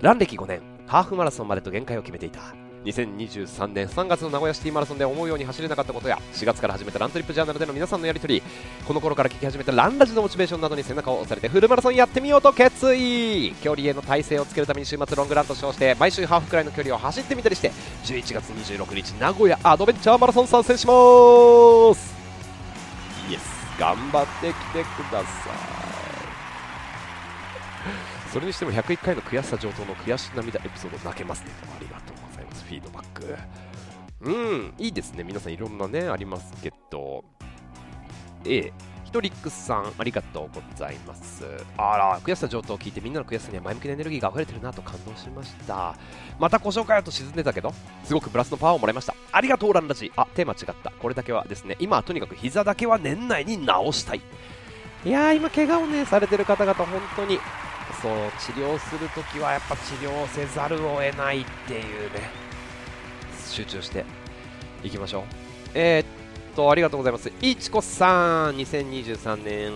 [0.00, 0.62] ラン歴5年。
[0.86, 2.63] ハーフマラソンまでと限界を決めていた。
[2.84, 8.42] 2023年3月の名古屋シティマラソンで思うように走れなかったことや4月から始めたラントリップジャーナルでの皆さんのやり取り
[8.86, 13.54] この頃から聞き始めたランラジのモチベーションなどに背中を押されてフルマラソンやってみようと決意。
[13.62, 17.70] 距離への体勢をつけるために週末ロングランと称して毎週ハーフくらいの距離を走ってみたりして
[18.04, 20.92] 11月26日名古屋アドベンチャーマラソン参戦しま
[21.94, 22.14] す。
[23.30, 25.26] イエス頑張ってきてくださ
[25.80, 25.84] い。
[28.32, 31.93] それにしても101回の悔しさ上等の悔し涙エピソード泣けますねありが
[32.64, 33.36] フィードバック。
[34.20, 35.22] うん、いいですね。
[35.22, 37.24] 皆さんいろんなね、ありますけど。
[38.44, 38.72] A、
[39.04, 41.44] ヒトリックスさん、ありがとうございます。
[41.76, 45.94] あら、悔しさ上等を聞いてみんなの悔しさには前向きなエネルギーが溢れてるなと感動しました。
[46.38, 47.72] またご紹介だと沈んでたけど、
[48.04, 49.14] すごくプラスのパワーをもらいました。
[49.30, 50.10] ありがとう、ランラジ。
[50.16, 50.90] あ、テーマ違った。
[50.90, 53.66] これだけはですね、今はとにかく膝だけは年内に治
[53.98, 54.22] したい。
[55.04, 57.38] いやー、今、怪我をね、されてる方々、本当に、
[58.00, 62.43] そう、治療するときはやっぱ治療せざるを得ないっていうね、
[63.54, 64.04] 集中して
[64.82, 65.22] いきましょう。
[65.74, 67.32] えー、っとありがとうございます。
[67.40, 69.72] いちこさん2023年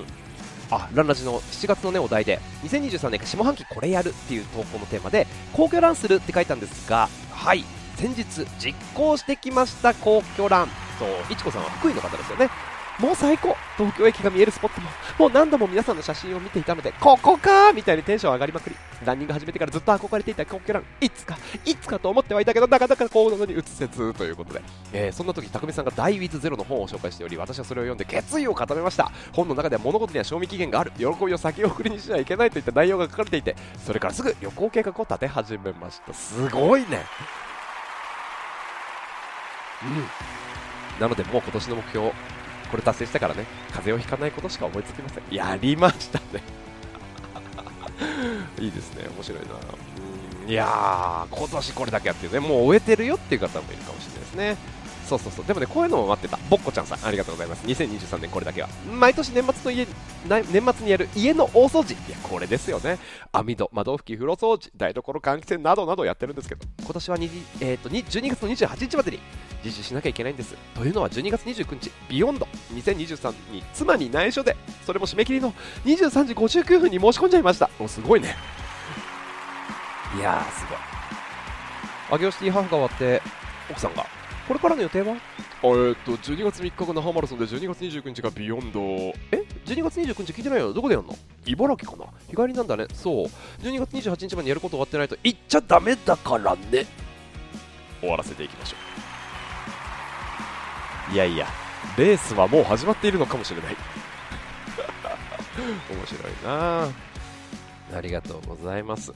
[0.70, 7.64] あランラジの7月のねお題で2023年下半期これやるっていう投稿のテーマで皇居ランするって書いたんですがはい
[7.96, 10.68] 先日実行してきました皇居ラン。
[10.98, 12.50] そういちこさんは福井の方ですよね。
[12.98, 13.56] もう最高。
[13.76, 14.88] 東京駅が見えるスポットも。
[15.18, 18.76] もう何度も皆さんの写真を見ていたのでここかみたいにテンション上がりまくり。
[19.04, 24.60] ランニング始めてからずっと憧れていた皇居ランいつかいつかと思ってはいたけどなかなか行動に移せずということで、
[24.92, 29.12] えー、そんな時匠さんが「ダイウィズゼロの本を紹介しており私はそれを読んで決意を固めました。
[29.32, 30.90] 本の中では物事には賞味期限がある。
[30.98, 33.54] 喜びを先送りにしちゃいけないといった内容が書かれていて
[33.86, 36.12] それからすぐ旅行計画を立て始めました。
[36.12, 37.06] すごいね。
[39.84, 41.00] うん。
[41.00, 42.12] なのでもう今年の目標
[42.70, 43.44] これ達成したからね。
[43.72, 45.24] 風邪をひかないことしか思いつきません。
[45.30, 46.42] やりましたね。
[48.60, 49.06] いいですね。
[49.14, 49.46] 面白いな。
[50.44, 50.50] うん。
[50.50, 52.40] いやー今年これだけやってね。
[52.40, 54.56] もう終えてるよっていう方もいるかもしれないですね。
[55.08, 55.44] そうそうそう。
[55.46, 56.38] でもねこういうのも待ってた。
[56.50, 57.66] ぼっこちゃんさんありがとうございます。
[57.66, 58.68] 2023年これだけは。
[58.92, 59.86] 毎年年末の家
[60.52, 61.94] 年末にやる家の大掃除。
[61.94, 62.98] いやこれですよね。
[63.32, 64.70] 網戸窓拭き風呂掃除。
[64.76, 66.66] 台所換気扇などなどやってるんですけど。
[66.84, 67.16] 今年は、
[67.60, 69.20] えーと、12月の28日までに
[69.64, 70.54] 実施しなきゃいけないんです。
[70.74, 72.46] というのは12月29日ビヨンド。
[72.74, 75.52] 2023に妻に内緒でそれも締め切りの
[75.84, 77.70] 23時59分に申し込んじゃいました。
[77.78, 78.36] もうすごいね。
[80.16, 80.78] いやーすごい。
[82.10, 83.22] 上尾シティハーフが終わって
[83.70, 84.06] 奥さんが
[84.48, 85.12] これからの予定は？
[85.12, 85.20] え、っ
[86.06, 88.80] と12月3日が那覇マラソンで12月29日がビヨンド。
[89.30, 91.14] え？12月29日聞いてないよどこでやるの？
[91.44, 92.06] 茨城かな？
[92.28, 92.86] 日帰りなんだね。
[92.94, 93.26] そう。
[93.62, 96.86] 12月28日までやること終わってないと言っちゃダメだからね。
[98.00, 98.76] 終わらせていきましょ
[101.10, 101.14] う。
[101.14, 101.46] いやいや
[101.96, 103.76] レースはもう始まっているのかもしれない。
[105.90, 106.88] 面白いな。
[107.96, 109.12] ありがとうございます。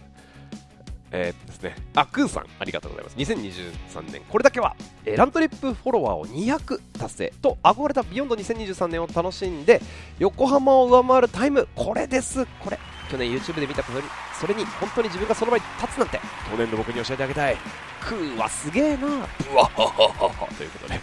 [1.13, 3.17] えー、ですね、あ、クーさん、ありがとうございます。
[3.19, 9.83] 2023年、これだけは、えー、ラントリップフォロワーを200達成と、憧れたビヨンド2023年を楽しんで、
[10.19, 12.79] 横浜を上回るタイム、これです、これ。
[13.11, 14.07] 去年 YouTube で見たことに、
[14.41, 16.19] それに本当に自分がその場に立つなんて、
[16.51, 17.57] 去年の僕に教えてあげたい。
[18.01, 19.07] クーはすげえなブ
[19.55, 21.01] ワッハハハハということで、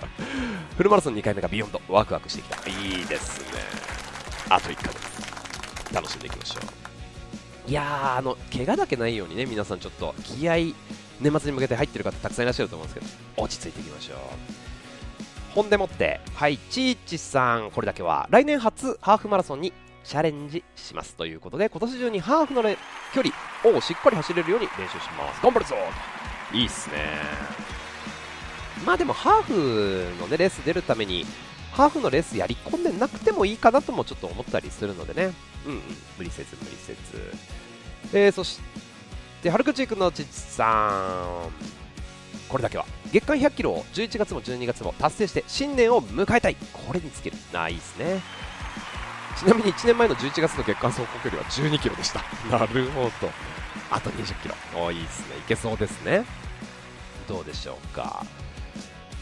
[0.78, 2.70] フルマラソン2回目がビヨンド、ワクワクしてきた。
[2.70, 3.60] いいですね。
[4.48, 6.85] あと1ヶ月、楽しんでいきましょう。
[7.66, 10.56] いや、あの、怪我だけないようにね、皆さんちょっと気合
[11.20, 14.18] 年末に向けて入ってる方たくさんいらっしゃると思うんですけど、落ち着いていきましょう。
[15.54, 19.72] ほんでもって、はい、ちーちさん、これだけは、来年初ハーフマラソンに
[20.04, 23.34] チャレンジしますということで、今年中にハーフの距離
[23.76, 25.42] をしっかり走れるように練習します。
[25.42, 25.74] 頑張るぞ
[26.52, 26.96] いいっすね。
[28.84, 31.26] まあでも、ハーフの、ね、レース出るために、
[31.76, 35.34] ハーフのレースやり込んでなくてもいいかなともちょっと思ったりするのでね、
[35.66, 35.80] うん、うん、
[36.16, 36.98] 無理せず無理せず。
[38.14, 38.60] えー、そし
[39.42, 41.50] て、春口くんのちちさん。
[42.48, 42.86] これだけは。
[43.12, 46.56] 月間100キロを11月も12月も達成して新年を迎えたい。
[46.72, 47.36] これにつける。
[47.52, 48.22] ないいですね。
[49.38, 52.24] ちなみに1年前の11月の月間走行距離は12キロでした。
[52.50, 53.30] なるほど。
[53.90, 54.54] あと20キロ。
[54.74, 55.36] おいいですね。
[55.36, 56.24] いけそうですね。
[57.28, 58.24] どうでしょうか。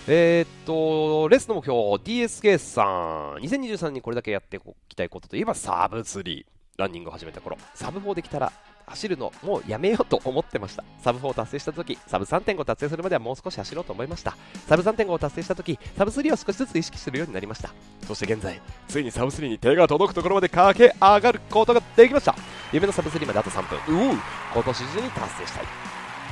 [0.07, 3.41] えー、っと、レースの目標、DSK さん。
[3.41, 6.45] 2023にこれだけやっておきたいことといえばサブ3。
[6.77, 8.53] ランニングを始めた頃、サブ4できたら
[8.87, 10.85] 走るのもうやめようと思ってました。
[11.03, 14.37] サブ4を達成した時サブ3.5達成するまではもう少し走ろうと思いました。
[14.67, 17.71] サブ3.5を達成した時サブ3を少しずつ意識するようになりました。
[18.07, 22.35] そして現在ついにサブ3に手が届くところまで駆け上がることができました。
[22.73, 23.79] 夢のサブ3まであと3分。
[24.11, 24.19] うう
[24.53, 25.65] 今年中に達成したい。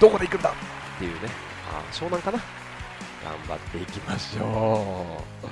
[0.01, 1.29] どこで行くんだっていうね。
[1.71, 2.62] あ湘南かな。
[3.23, 5.05] 頑張っていきましょ
[5.43, 5.47] う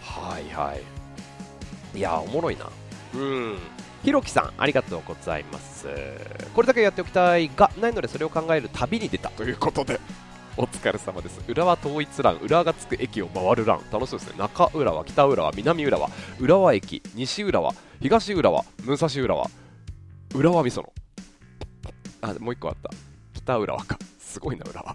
[0.00, 2.70] はいはいいやおもろいな
[3.14, 3.58] うん
[4.04, 5.88] ひろきさん、ありがとうございます。
[6.52, 9.98] これだけやっておきたいが、ないのでそれを考える旅に出たということで、
[10.58, 11.40] お疲れ様です。
[11.48, 14.34] 浦和統一ラン、浦和がつく駅を回るラン、楽しそうですね。
[14.38, 19.50] 中浦和、北浦和、南浦和、浦和駅、西浦和、東浦和、武蔵浦和、
[20.34, 20.84] 浦和美園。
[22.20, 22.90] あ、もう1個あった。
[23.32, 23.98] 北浦和か。
[24.18, 24.94] すごいな、浦和。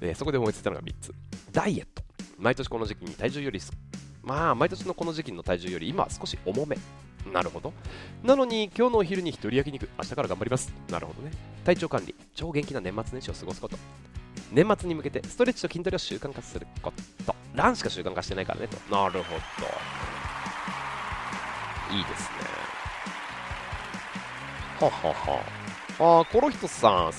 [0.00, 1.14] えー、そこで思いついたのが3つ。
[1.52, 2.02] ダイエット。
[2.38, 3.60] 毎年この時期に体重より
[4.22, 6.76] まあ、毎年のこの時期の体重より今は少し重め。
[7.32, 7.72] なるほど。
[8.22, 10.72] なのに、今日のお昼に一人焼肉、明日から頑張ります。
[10.90, 11.30] なるほどね。
[11.64, 13.76] 体調管理、超元気な年末年始を過ごすこと。
[14.52, 16.92] 年末に向けてストレッチと筋トレを習慣化するこ
[17.26, 17.34] と。
[17.54, 18.76] ランしか習慣化してないからねと。
[18.94, 19.40] なるほど。
[21.94, 22.28] いいですね。
[24.80, 25.12] はは
[25.98, 26.20] は。
[26.20, 27.12] あ、コロヒトさん、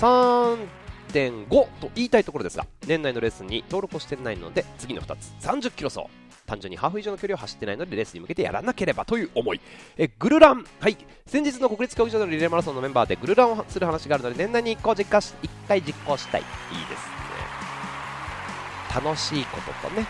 [1.11, 1.49] 3.5
[1.79, 6.05] と言いたいところですが、年内のレッスンに登録をしていないので、次の2つ、30キロ走。
[6.47, 9.61] 単純にハーフ以上の距離を走ってないのでレースに向けてやらなければという思い。
[9.97, 10.65] えグルラン。
[10.81, 10.97] はい。
[11.25, 16.41] 先日の国立競技場のリレーマラソンのメンバーでグルランをする話があるので年内に1個実行し1回実行したい。
[16.41, 16.47] いい
[16.87, 19.01] ですね。
[19.01, 20.05] 楽しいこととね。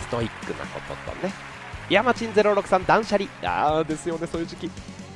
[0.00, 1.34] ストイックなこととね。
[1.90, 3.28] 山賃063断捨離。
[3.42, 4.70] ああですよねそういう時期。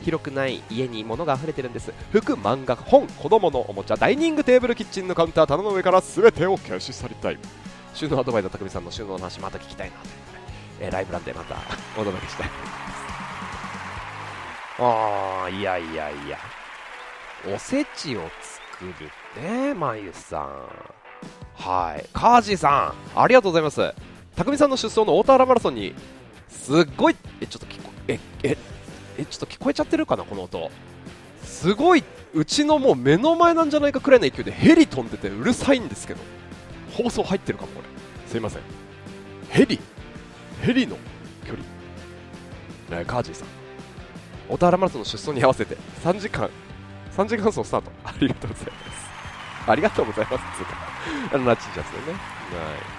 [0.08, 1.92] 広くない家に物が溢れてるんです。
[2.12, 7.38] 服漫画本子供のおもちゃダイニングテーブルキッチンのカウンター棚の上から全てを消し去りたい。
[7.92, 10.16] 収納アドバイザー匠さんの収納の話また聞きたいなというこ
[10.78, 11.56] とで、えーライブランでまた
[12.00, 12.50] お届けしたい
[14.78, 16.38] ああいやいやいや。
[17.54, 18.22] おせちを
[18.70, 20.48] 作るねまゆさん。
[21.54, 22.06] はい。
[22.14, 23.94] カージーさんありがとうございます。
[24.36, 25.94] 匠さんの出走の大田原マラソンに
[26.48, 28.56] すっごいえちょっと聞こええ
[29.18, 30.70] えちょっと聞こえちゃってるかなこの音。
[31.42, 32.04] すごい
[32.34, 36.20] うちのもう目の前なんじゃないかくらいの勢いでヘリ飛んでてうるさいんですけど。
[36.92, 37.88] 放送入ってるかもこれ。
[38.28, 38.62] すいません。
[39.50, 39.78] ヘリ。
[40.62, 40.96] ヘリの
[41.46, 41.54] 距
[42.90, 43.48] 離、ね、カージーさん。
[44.48, 46.50] 小田原マラソンの出走に合わせて3時間。
[47.16, 47.90] 3時間走スタート。
[48.04, 49.70] ありがとうございます。
[49.70, 50.36] ありがとうございます。
[50.58, 50.76] つうか。
[51.34, 52.18] あのラッチシャツでね。
[52.18, 52.18] は
[52.94, 52.97] い。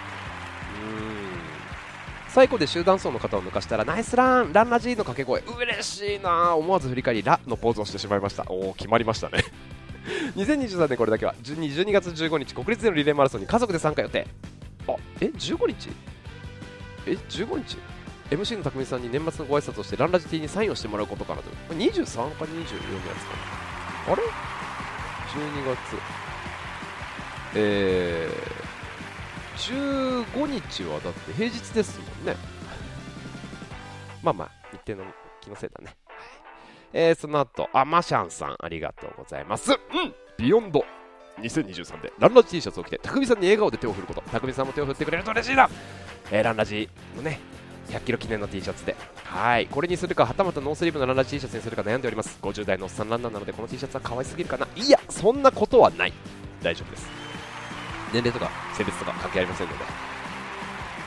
[2.40, 5.42] 最後で集団走の方を抜かしたらナイスランランラジーの掛け声。
[5.42, 8.46] 嬉しいな思わず振り返りラのポーズをしてしまいました。
[8.48, 9.44] おお決まりましたね。
[10.38, 14.26] 2023年これだけは12 12月15日国立でのリレーマラソンに家族で参加予定。
[14.88, 15.90] あえ15日
[17.08, 17.78] え15日
[18.32, 21.50] MC の匠さんに年末のご挨拶をしてランラジ T にサインをしてもらうことからと。
[21.74, 22.70] 23か24のや
[23.20, 23.36] つか。
[24.08, 26.02] なあれ ?12 月。
[27.56, 28.69] えー、
[29.60, 32.36] 15日はだって平日ですもんね。
[34.24, 36.16] まあまあ日程の気のせいだね、はい。
[36.94, 39.72] えー、その後あマシャンさんありがとうございます。
[39.72, 39.78] うん。
[40.38, 40.84] ビヨンド。
[41.42, 44.22] 2023でランラジ T シャツを着て匠さんに笑顔で手を振ること。
[44.30, 45.70] 匠さんも手を振ってくれると嬉しいな、
[46.32, 47.40] えー、ランラジのね
[47.90, 48.96] 100キロ記念の T シャツで。
[49.24, 49.68] はい。
[49.68, 52.38] これにするかはたまたノースリーブのランラジ T シャツにするか悩んでおります。
[52.42, 54.68] 50代のおっさんランナーなのでこの T シャツは可愛すぎるかな。
[54.76, 56.14] いやそんなことはない。
[56.62, 57.29] 大丈夫です。
[58.14, 59.86] 年齢とか性別とか関係ありませんので。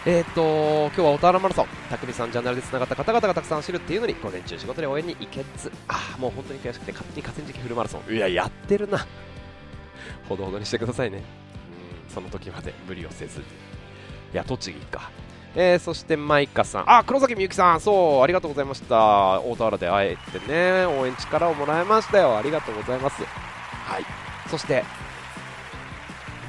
[0.05, 8.13] えー、っと今日は小田原マラソン匠さんジャーナルでつながった方々がたくさん走るっていうのに午前中仕事で応援に行けずああもう本当に悔しくて勝手に河川敷フルマラソン。
[8.13, 9.07] いややってるな。
[10.29, 11.19] ほどほどにしてくださいね。
[11.19, 13.41] うんその時まで無理をせず。
[13.41, 13.43] い
[14.33, 15.11] や栃木か。
[15.55, 23.23] えー、そしてマイカさん、あ黒崎みゆきさん、そう、ありがとうございました、大田原で会えてね、応援力をもらいましたよ、ありがとうございます。
[23.23, 24.05] はい、
[24.49, 24.83] そして、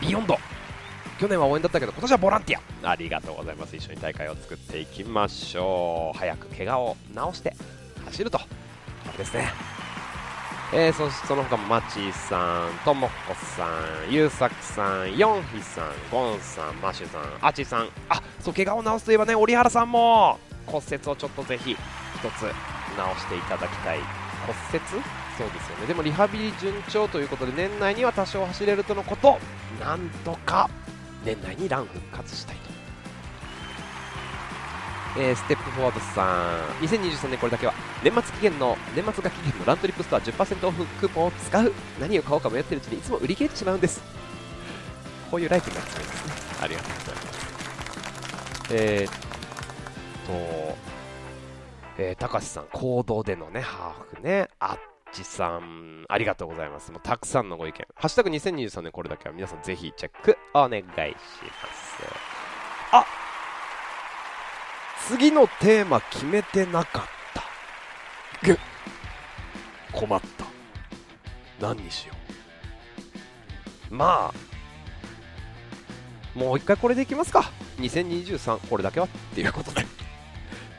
[0.04, 0.38] ビヨンド、
[1.18, 6.98] 去年は応援だったけど、今年はボランティア、ありがとうございます、一緒に大会を作っていきましょう、早く怪我を
[7.32, 7.56] 治して
[8.06, 8.42] 走ると、
[9.18, 9.54] ですね。
[10.74, 13.66] えー、そしてその他もマチーさん、ともこさ
[14.10, 22.42] ん、ゆうさくさん、ヨンヒさん、ゴンさん、マシュさん、アチさん、あそう怪我を治すといえばね、折原さんも骨折をちょっとぜひ一つ
[22.98, 24.00] 直していただきたい。
[24.46, 25.23] 骨折？
[25.38, 25.88] そうですよね。
[25.88, 29.40] でもリハビリ順調ということで、年内には多少走れるとのこと、
[29.80, 30.70] なんとか
[31.26, 32.62] 年内にラン復活したいと。
[35.16, 36.86] えー、ステップフォワードさん。
[36.86, 37.74] 2023年これだけは
[38.04, 41.74] 年末期限の年末が期限のラントリップストア10%オフクーポンを使う。
[42.00, 44.02] 何を買おうか迷ってるうちにいつも売り切れてしまうんです。
[45.30, 46.34] こういうライフになってるんですね。
[46.62, 48.68] ありがとうございます。
[48.72, 49.14] えー、っ
[50.28, 50.94] と
[51.96, 54.50] えー、高橋さん行動でのねハーフね。
[54.60, 56.92] あっちさんありがとうございます。
[56.92, 57.86] もうたくさんのご意見。
[57.96, 60.38] ハッシュタグ2023年これだけは皆さんぜひチェック。
[60.54, 62.04] お願いします。
[62.92, 63.06] あ
[65.08, 67.04] 次のテーマ決めてなかっ
[67.34, 67.44] た。
[68.46, 68.58] ぐ
[69.92, 70.46] 困った。
[71.60, 72.14] 何にしよ
[73.92, 73.96] う。
[73.96, 74.54] まあ
[76.38, 77.52] もう一回これでいきますか。
[77.78, 79.86] 2023これだけはっていうことで。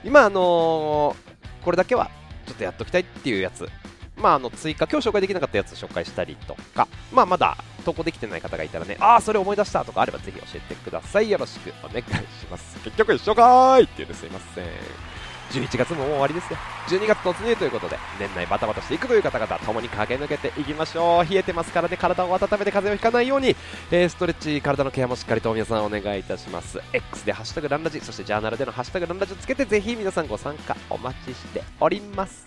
[0.04, 1.16] 今あのー
[1.64, 2.10] これだけは
[2.46, 3.66] ちょっとやっときたいっていうやつ。
[4.24, 11.28] まああの追加今日紹介できなかったやつ紹介したりとかまあまだ投稿できてない方がいたらねああそれ思い出したとかあればぜひ教えてください。
[11.28, 12.78] よろしくお願いします。
[12.82, 14.64] 結局一緒かーいっていうのすいません。
[15.50, 16.58] 11月ももう終わりですよ。
[16.88, 21.30] 12月突入ということで年内バタバタしていくという方々共に駆け抜けていきましょう。
[21.30, 23.54] 冷えてますからね体を温めて風邪をひかないように、
[23.90, 26.80] えーストレッチ体のケアもしっかりと皆さんお願いいたします。
[26.94, 32.46] X でハッシュタグランラジそしてジャーナルでのハッシュタグランラジをつけてぜひ皆さんご参加お待ちしております。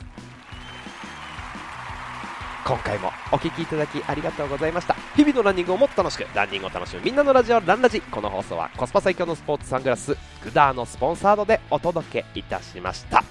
[2.68, 4.94] 今回もお聞きいただきありがとうございました。
[5.16, 8.02] 日々のランニングをもっと楽しくランニングを楽しむみんなのラジオランラジ。
[8.02, 13.24] この放送はコスパ最強のスポーツサングラスグダーのスポンサードでお届けいたしました。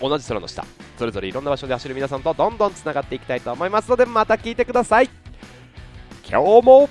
[0.00, 0.64] 同じ空の下
[0.98, 5.10] それぞれいろんな場所で走る皆さんとどんどんつながっていきたいと思いますのでまた聞いてください。
[6.26, 6.88] 今日も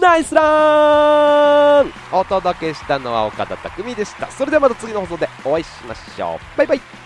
[0.00, 1.92] ナイスラン。
[2.12, 4.28] お届けしたのは岡田匠でした。
[4.32, 6.58] それではまた次の放送でお会いしましょう。
[6.58, 7.03] バイバイ。